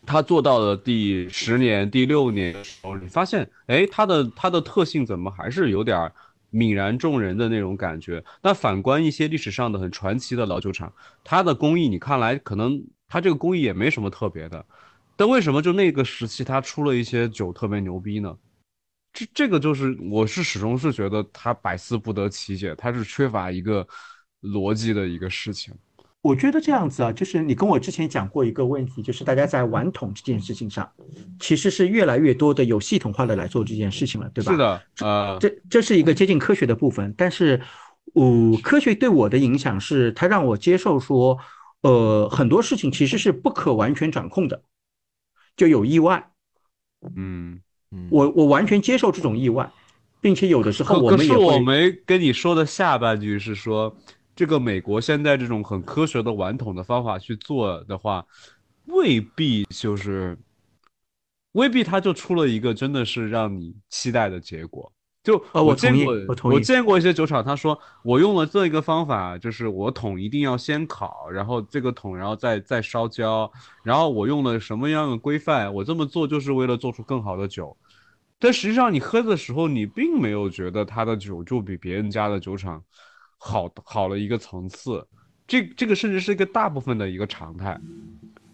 [0.07, 6.11] 他做到了第十年、第六年的时候，你发现，哎，它的它的特性怎么还是有点
[6.53, 8.23] 泯然众人的那种感觉。
[8.43, 14.65] 那反观一些历史上的很传奇的老酒厂，它的工艺你看来可能它这个工艺也没什么特别的，
[15.17, 18.37] 但为什么就那个时期它出了一些酒特别牛逼呢？
[19.13, 23.87] 这这个就是我是始终是觉得它百思不得其解，它是缺乏一个
[24.43, 25.73] 逻辑的一个事情。
[26.25, 30.91] 我觉得这样子啊，就是你跟我之前讲过一个问题，就是大家在玩桶这件事情上，
[31.39, 34.51] 其实是越来越多的有系统化的来做这件事情了，对吧？
[34.51, 37.61] 是的，呃，这这是一个接近科学的部分，但是，
[38.15, 41.39] 呃，科学对我的影响是，它让我接受说，
[41.83, 44.63] 呃，很多事情其实是不可完全掌控的，
[45.59, 46.31] 就有意外。
[47.15, 47.61] 嗯
[47.91, 49.71] 嗯，我我完全接受这种意外，
[50.23, 53.95] 并且有的时候我可是们也会我没跟你说的下半句是说，
[54.37, 58.25] 这个美国现在这种很科学的玩桶的方法去做的话，
[58.87, 60.37] 未必就是，
[61.53, 64.91] 未必它就出了一个真的是让你期待的结果。
[65.23, 73.51] 就呃我见过，我同意见过一些酒厂，他说我用了这一个方法，就是我桶一定要先烤，然后这个桶然后再再烧焦，
[73.83, 77.75] 然后我用了什么样的规范，我这么做就是为了做出更好的酒。
[78.39, 82.83] 但实际上你喝的时候，你并没有觉得他的酒就比别人家的酒厂
[83.39, 85.07] 好好了一个层次，
[85.47, 87.79] 这这个甚至是一个大部分的一个常态，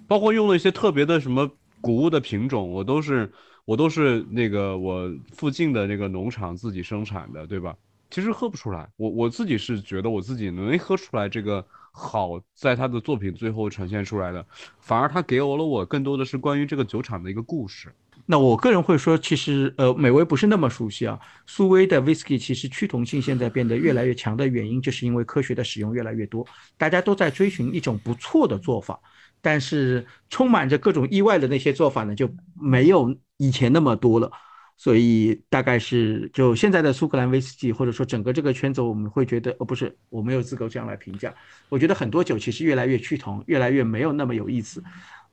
[0.07, 1.51] 包括用了一些特别的什么
[1.81, 3.33] 谷物的品种，我都是
[3.65, 7.77] 我都是那个我附近的那个农场自己生产的，对吧？
[8.11, 14.45] 其实喝不出来，我我自己是觉得我自己能喝出来这个好，在他的作品最后呈现出来的，
[14.81, 17.95] 反而他给我了我更多的是关于这个酒厂的一个故事。
[18.31, 21.19] 那我个人会说，其实呃，美威不是那么熟悉啊。
[21.47, 26.47] 苏威的 whisky 其实趋同性现在变得越来越强的原因，就是因为科学的使用越来越多，
[26.79, 29.01] 大家都在追寻一种不错的做法，
[29.43, 34.31] 但是充满着各种意外的那些做法呢，就没有以前那么多了。
[34.77, 41.35] 所以大概是就现在的苏格兰威士忌，或者说整个这个圈子，我们会觉得，呃，不是，我没有资格这样来评价。
[41.69, 44.83] 我觉得很多酒其实越来越趋同，越来越没有那么有意思。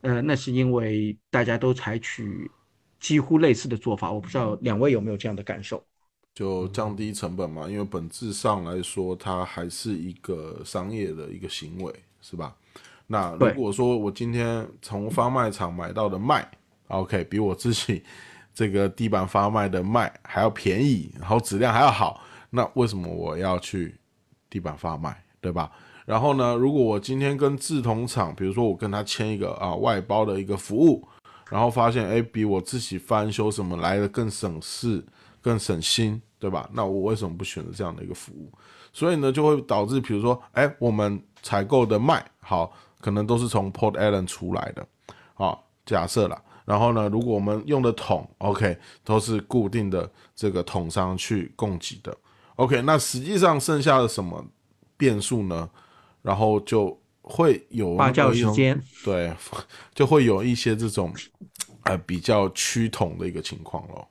[0.01, 2.49] 呃，那是因为大家都采取
[2.99, 5.83] 几乎类似的做法，我不知道两位有没有这样的感受？
[6.33, 11.91] 就降低成本嘛，因为本质上来说，它还是一个商业的一个行为，
[12.21, 12.55] 是吧？
[13.07, 16.47] 那如果说我今天从发卖场买到的麦
[16.89, 18.03] ，OK，比我自己
[18.53, 23.95] 这个地板发卖的麦还要便宜，然后质量还要好，那为什么我要去
[24.49, 25.71] 地板发卖，对吧？
[26.05, 31.07] 然后呢，如果我今天跟制铜厂，比如说我跟他签一个啊外包的一个服务，
[31.49, 35.05] 然后发现哎比我自己翻修什么来的更省事、
[35.41, 36.69] 更省心，对吧？
[36.73, 38.51] 那我为什么不选择这样的一个服务？
[38.91, 44.85] 所以呢，就会导致比如说，哎，我们采购的麦好，可能都是从 Port Allen 出来的，
[45.33, 46.41] 好，假设啦。
[46.65, 52.13] 然后呢，如果我们用的桶，OK，都是固定的这个桶商去供给的
[52.57, 54.43] ，OK，那实际上剩下的什么
[54.97, 55.69] 变数呢？
[56.21, 56.99] 然后就
[57.29, 59.35] 会有发酵时间，对，
[59.93, 61.13] 就会有一些这种
[61.83, 64.07] 呃比较趋同的一个情况咯。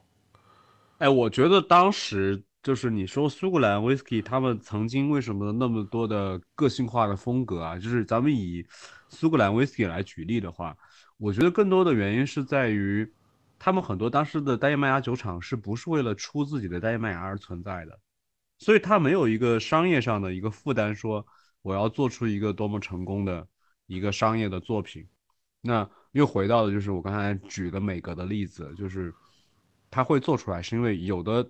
[0.99, 7.75] 哎，我觉得当时就是你说苏格兰 whisky，他们曾经为什么那么多的个性化的风格啊？
[7.79, 8.63] 就是咱们以
[9.09, 10.77] 苏格兰 whisky 来举例的话，
[11.17, 13.11] 我觉得更多的原因是在于，
[13.57, 17.99] 他们很多当时的单一麦芽酒厂是不是为了出自己的单一麦芽而存在的，
[18.59, 21.25] 所以它没有一个商业上的一个负担，说
[21.61, 23.47] 我要做出一个多么成功的
[23.85, 25.07] 一个商业的作品。
[25.61, 29.13] 那又回到的就是我刚才举的每个的例子，就是
[29.89, 31.45] 他会做出来，是因为有的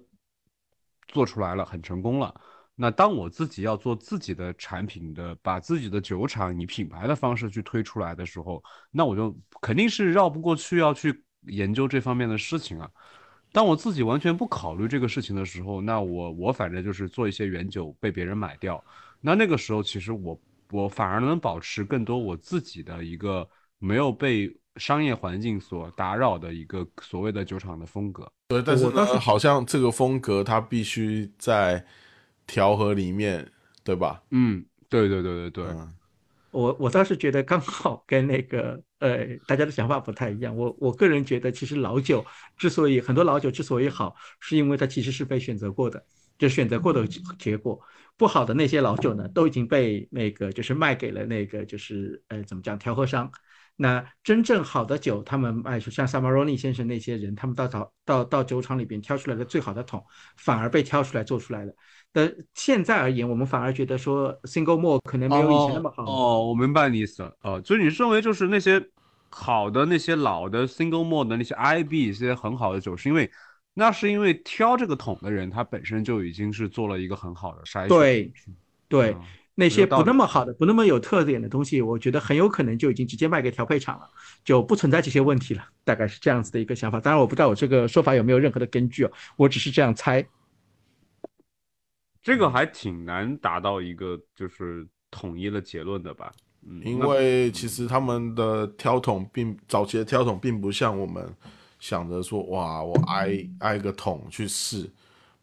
[1.08, 2.34] 做出来了，很成功了。
[2.80, 12.90] 那当我自己要做自己的产品的，把自己的酒厂以品牌的方式去推出来的时候，那我就肯定是绕不过去要去研究这方面的事情啊。
[13.52, 18.84] 当我自己完全不考虑这个事情的时候，那我我反正就是做一些原酒被别人买掉。
[19.22, 20.40] 那那个时候，其实我
[20.72, 23.48] 我反而能保持更多我自己的一个
[23.80, 28.32] 没有被商业环境所打扰的一个所谓的酒厂的风格。
[28.50, 31.84] 对，但是我倒是呢，好像这个风格它必须在
[32.46, 33.50] 调和里面，
[33.84, 34.22] 对吧？
[34.32, 35.94] 嗯，对对对对对，嗯
[36.52, 40.56] 我我倒是觉得刚好跟那个呃大家的想法不太一样。
[40.56, 42.26] 我我个人觉得，其实老酒
[42.58, 46.04] 之所以很多老酒之所以好，是因为它其实是被选择过的，
[46.38, 47.80] 就选择过的结结果。
[48.16, 53.30] 不好的那些老酒呢，都已经被那个就是卖给了那个就是呃怎么讲调和商。
[53.80, 60.04] 那真正好的酒，他们卖出像萨马罗尼先生那些人，他们到到到到酒厂里边挑出来的最好的桶，
[60.38, 61.72] 反而被挑出来做出来了。
[62.12, 66.04] 但现在而言，我们反而觉得说 single malt 可能没有以前那么好。
[66.06, 67.32] 哦，我明白你意思了。
[67.44, 68.84] 哦，就是你认为就是那些
[69.30, 73.30] 好的那些老的 single malt 的那些 IB 一些很好的酒，是因为
[73.80, 77.90] 那是因为挑这个桶的人，他本身就已经是做了一个很好的筛选。
[77.90, 78.34] 对，
[78.88, 79.22] 对，嗯
[79.54, 84.10] 那些不那么好的、不那么有特点的东西，我觉得很有可能就已经直接卖给调配厂了，
[84.44, 85.64] 就不存在这些问题了。
[85.84, 87.00] 大概是这样子的一个想法。
[87.00, 90.28] 当然，我不知道我这个说法有没有任何的根据哦，我只是这样猜。
[92.24, 96.32] 这个还挺难达到一个就是统一的结论的吧？
[96.68, 101.32] 嗯，因为其实他们的挑桶并早期的挑桶并不像我们
[101.80, 104.90] 想着说哇，我挨挨个桶去试，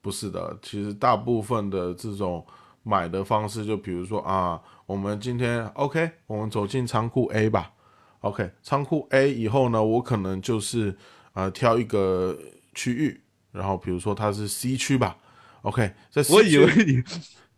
[0.00, 0.56] 不是的。
[0.62, 2.44] 其实大部分的这种
[2.82, 7.72] 买的方式，就比如说啊，我们今天 OK，我们走进仓库 A 吧。
[8.20, 10.96] OK，仓库 A 以后呢，我可能就是
[11.34, 12.36] 呃挑一个
[12.74, 13.20] 区域，
[13.52, 15.16] 然后比如说它是 C 区吧。
[15.62, 17.02] OK，在 C 我以为你，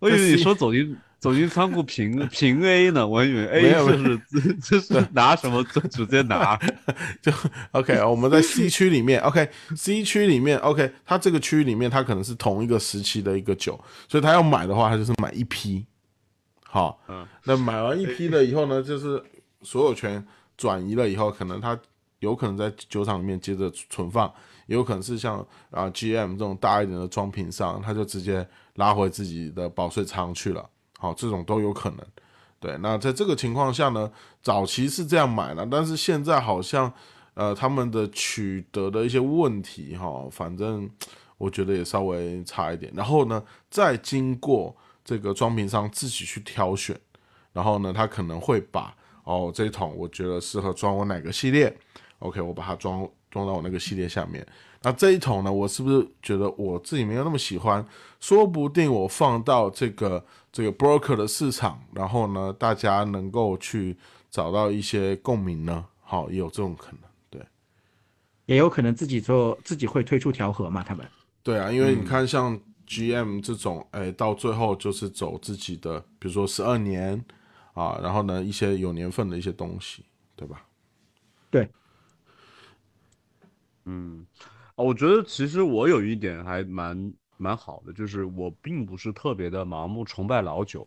[0.01, 0.97] 我以为你说走进
[1.27, 6.57] 走进仓库平平 A 呢，我以为 A 没有就是就 是拿什么就直接拿。
[7.20, 7.32] 就
[7.73, 13.77] OK，我们在 C 区里面，OK，C 区里面，OK，它这个区域里面，它可能是同一个时期的一个酒，
[14.09, 15.85] 所以他要买的话，他就是买一批。
[16.62, 19.20] 好，嗯，那买完一批了以后呢，就是
[19.62, 20.24] 所有权
[20.57, 21.77] 转移了以后，可能他
[22.20, 24.32] 有可能在酒厂里面接着存放，
[24.69, 30.65] 也有可能是像啊 GM 这种大一点的装瓶商，他就直接拉回自己的保税仓去了。
[30.98, 31.98] 好，这种都有可能。
[32.59, 34.10] 对，那在这个情况下呢，
[34.40, 36.90] 早期是这样买了，但是现在好像
[37.35, 40.89] 呃他们的取得的一些问题哈，反正
[41.36, 42.90] 我觉得也稍微差一点。
[42.97, 44.74] 然后呢，再经过
[45.05, 46.98] 这个装瓶商自己去挑选，
[47.52, 51.77] 然后呢，他可能会把哦这一桶我觉得适合装我哪个系列
[52.20, 54.44] ，OK，我把它装装到我那个系列下面。
[54.86, 57.84] 那这一桶呢，我是不是觉得我自己没有那么喜欢？
[58.20, 63.96] 说不定我放到这个这个 broker 的市场，然后呢，大家能够去
[64.30, 65.84] 找到一些共鸣呢？
[66.02, 67.00] 好，也有这种可能。
[67.28, 67.44] 对，
[68.44, 71.04] 也有可能自己做自己会推出调和嘛，他们
[71.42, 72.56] 对啊，因为你看像
[72.86, 77.24] GM 这种，哎，到最后就是走自己的，比如说十二年
[77.74, 80.04] 啊，然后呢一些有年份的一些东西，
[80.36, 80.64] 对吧？
[81.50, 81.68] 对
[83.84, 84.24] 嗯，
[84.77, 90.86] 哦我觉得其实我有一点还蛮蛮好的，就是我并不是特别的盲目崇拜老酒，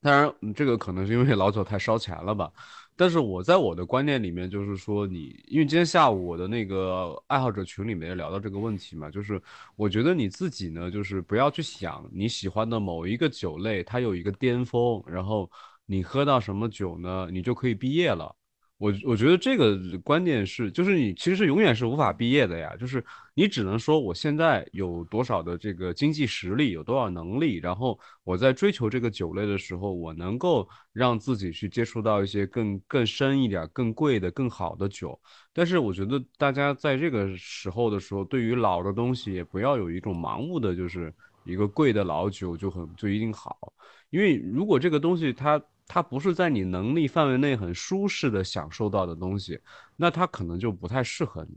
[0.00, 2.50] 当然这个可能是因为老酒太烧钱了吧。
[2.96, 9.40] 但是我在我的观念里面，就是说你，因为今天下午我的那个爱好者群里面聊到这个问题嘛，就是
[9.76, 15.50] 我觉得你自己呢，就是不要去想你喜欢的某一个酒类，它有一个巅峰，然后
[15.86, 18.34] 你喝到什么酒呢，你就可以毕业了。
[18.76, 23.02] 我我觉得这个观点是，就是你其实永远是无法毕业的呀，就是
[23.32, 35.18] 你只能说我现在有多少的这个经济实力，有多少能力，然后我在追求这个酒类的时候，我能够让自己去接触到一些更更深一点、更贵的、更好的酒。
[35.52, 41.14] 但是我觉得大家在这个时候的时候，对于老的东西也不要有一种盲目的，就是
[41.44, 43.56] 一个贵的老酒就很就一定好，
[44.10, 49.60] 因为如果这个东西它它不是在你能力范围内很舒适的享受到的东西，
[49.96, 51.56] 那它可能就不太适合你。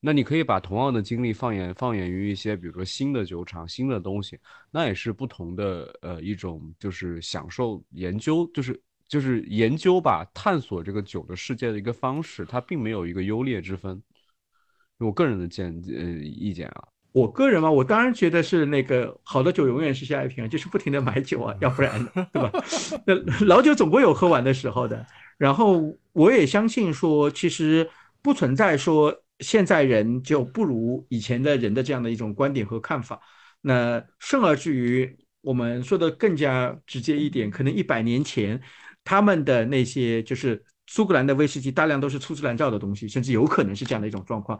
[0.00, 4.38] 那你可以把同样的精力放眼放眼于一些，比如说新的酒厂、新的东西，
[4.70, 14.00] 那也是不同的呃一种就是享受研究，就是就是研究吧，探索这个酒的世界的一个方式，它并没有一个优劣之分。
[14.98, 22.52] 我个人的见呃意见啊，我个人嘛，我当然觉得是那个好的酒永远是下一瓶，就是不停的买酒啊，要不然对吧？
[23.06, 23.14] 那
[23.46, 25.04] 老酒总归有喝完的时候的。
[25.38, 27.88] 然后我也相信说，其实
[28.20, 33.20] 不存在说现在人就不如以前的人的这样的一种观点和看法。
[33.60, 38.60] 那甚而至于我们说的更加直接一点，可能一百年前
[39.02, 44.58] 他们的那些就是苏格兰的威士忌大量都是粗制滥造的东西，甚至有可能是这样的一种状况。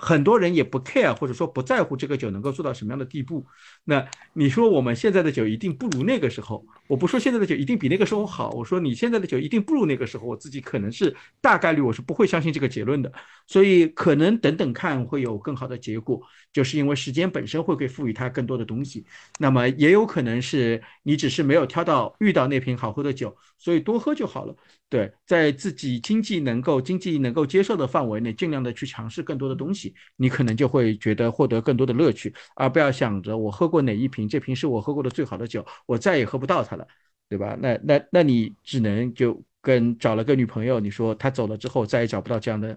[0.00, 3.44] 很多人也不 care，或者说不在乎这个酒能够做到什么样的地步。
[3.84, 6.64] 那你说我们现在的酒一定不如那个时候？
[6.88, 10.26] 我不说现在的酒一定比那个时候好，我说你现在的酒一定不如那个时候。
[10.26, 13.12] 我自己可能是大概率我是不会相信这个结论的，
[13.46, 16.20] 所以可能等等看会有更好的结果，
[16.52, 19.04] 就是因为时间本身会给赋予它更多的东西。
[19.38, 24.56] 那么也有可能是你只是没有挑到遇到那瓶好喝的酒，所以多喝就好了。
[24.90, 36.84] 对，在自己经济能够经济能够接受的范围内，尽量的去尝试更多的东西，你可能就会觉得获得更多的乐趣，而不要想着我喝过哪一瓶，这瓶是我喝过的最好的酒，我再也喝不到它了，
[37.28, 37.56] 对吧？
[37.60, 42.76] 那那那你只能就跟找了个女朋友，你说她走了之后再也找不到这样的，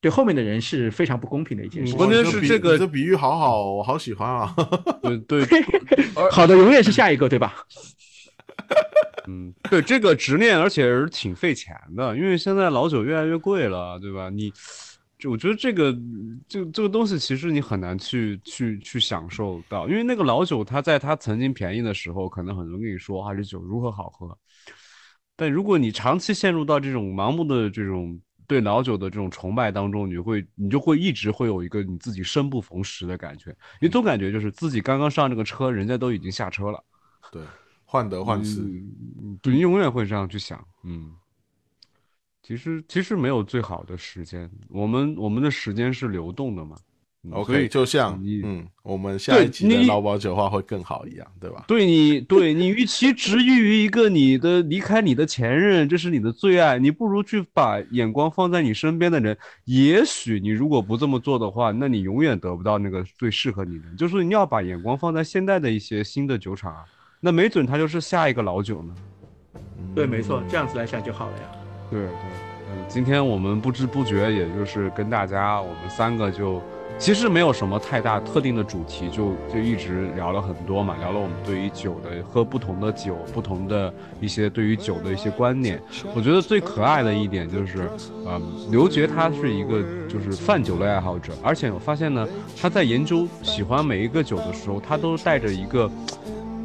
[0.00, 1.98] 对后面的人是非常不公平的一件事情。
[1.98, 4.56] 关键是这个这比喻好好，我好喜欢啊！
[5.04, 5.44] 对对，
[6.32, 7.54] 好的永远是下一个，对吧？
[9.28, 14.30] 嗯，对这个执念，而且是挺费钱的，因为现在老酒越来越贵了，对吧？
[14.30, 14.52] 你
[15.18, 15.92] 就我觉得这个，
[16.48, 24.36] 就这个东西，其实你很难去去去享受到，因为那个老酒，它在它曾经便宜的时候，可能很多人跟你说啊，这酒如何好喝。
[25.36, 36.82] 但如果你长期陷入到这种盲目的这种对老酒的这种崇拜当中，你会你就会一直会有一个你自己生不逢时的感觉，你总感觉就是自己刚刚上这个车，人家都已经下车了。
[37.30, 37.42] 对，
[37.90, 38.60] 患得患失，
[39.42, 41.12] 对，你永远会这样去想，嗯。
[42.40, 46.76] 其实其实没有最好的时间，我们我们的时间是流动的嘛。
[47.32, 51.64] OK，就像嗯，我们下一集的劳保酒话会更好一样，对吧？
[51.68, 59.36] 对你，对你，与其执于于一个你的离开你的前任，这是你的最爱，你不如去把眼光放在你身边的人。
[59.66, 63.84] 也许你如果不这么做的话，那你永远得不到那个最适合你的。
[63.98, 66.82] 就是你要把眼光放在现在的一些新的酒厂，
[67.22, 68.94] 那没准他就是下一个老酒呢。
[69.94, 71.42] 对，没错，这样子来想就好了呀。
[71.90, 72.08] 对对，
[72.70, 76.62] 嗯，今天我们不知不觉，也就是跟大家，我们三个就
[76.98, 85.78] 其实没有什么太大特定的主题，就就一直聊了很多嘛，聊了我们对于酒的喝不同的酒，不同的一些对于酒的一些观念。
[86.14, 87.86] 我觉得最可爱的一点就是，
[88.26, 88.40] 嗯，
[88.70, 92.26] 刘杰他是一个就是泛酒类爱好者，而且我发现呢，
[92.58, 95.90] 他在研究喜欢每一个酒的时候，他都带着一个。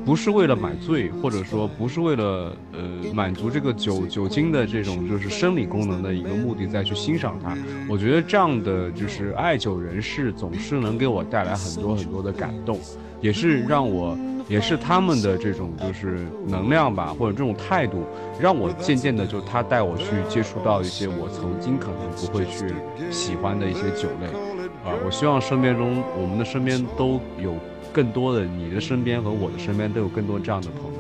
[0.06, 2.80] 不是为了买醉，或者说不是为了呃
[3.12, 7.58] 满足这个酒酒精的这种就是生理功能的一个目的再去欣赏它。
[7.90, 12.80] 我觉得这样的就是爱酒人士总是能给我带来很多很多的感动，
[13.20, 14.16] 也是让我
[14.48, 18.04] 也是他们的这种就是能量吧，或者这种态度，
[18.40, 22.76] 让我渐渐的就他带我去接触到一些我曾经可能不会去
[23.10, 24.28] 喜欢的一些酒类
[24.86, 24.94] 啊。
[25.04, 27.56] 我希望身边中我们的身边都有。
[27.96, 31.00] 更多的，你的身边和我的身边都有更多这样的朋友。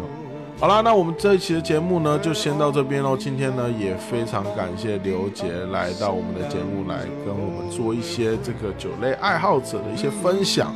[0.58, 3.18] 好啦，那我们这一期的节目呢，就先到这边喽。
[3.18, 10.74] 今天呢，也非常感谢刘杰来到我们的节目来跟我们做一些这个酒类爱好者的一些分享。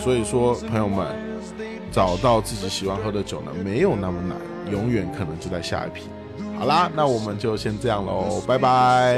[0.00, 1.06] 所以说，朋友们，
[1.92, 4.36] 找到自己喜欢喝的酒呢，没有那么难，
[4.72, 6.08] 永远可能就在下一批。
[6.58, 9.16] 好啦，那我们就先这样喽，拜拜，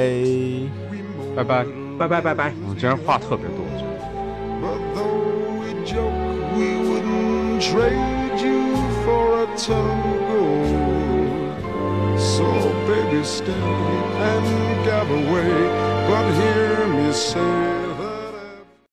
[1.35, 1.65] 拜拜，
[1.99, 2.53] 拜拜，拜拜。
[2.69, 5.11] 我今天话特别多。
[7.70, 8.74] Trade you
[9.05, 11.60] for a ton of gold.
[12.20, 12.44] So
[12.89, 15.55] baby, stay and gather away,
[16.09, 17.82] but hear me say.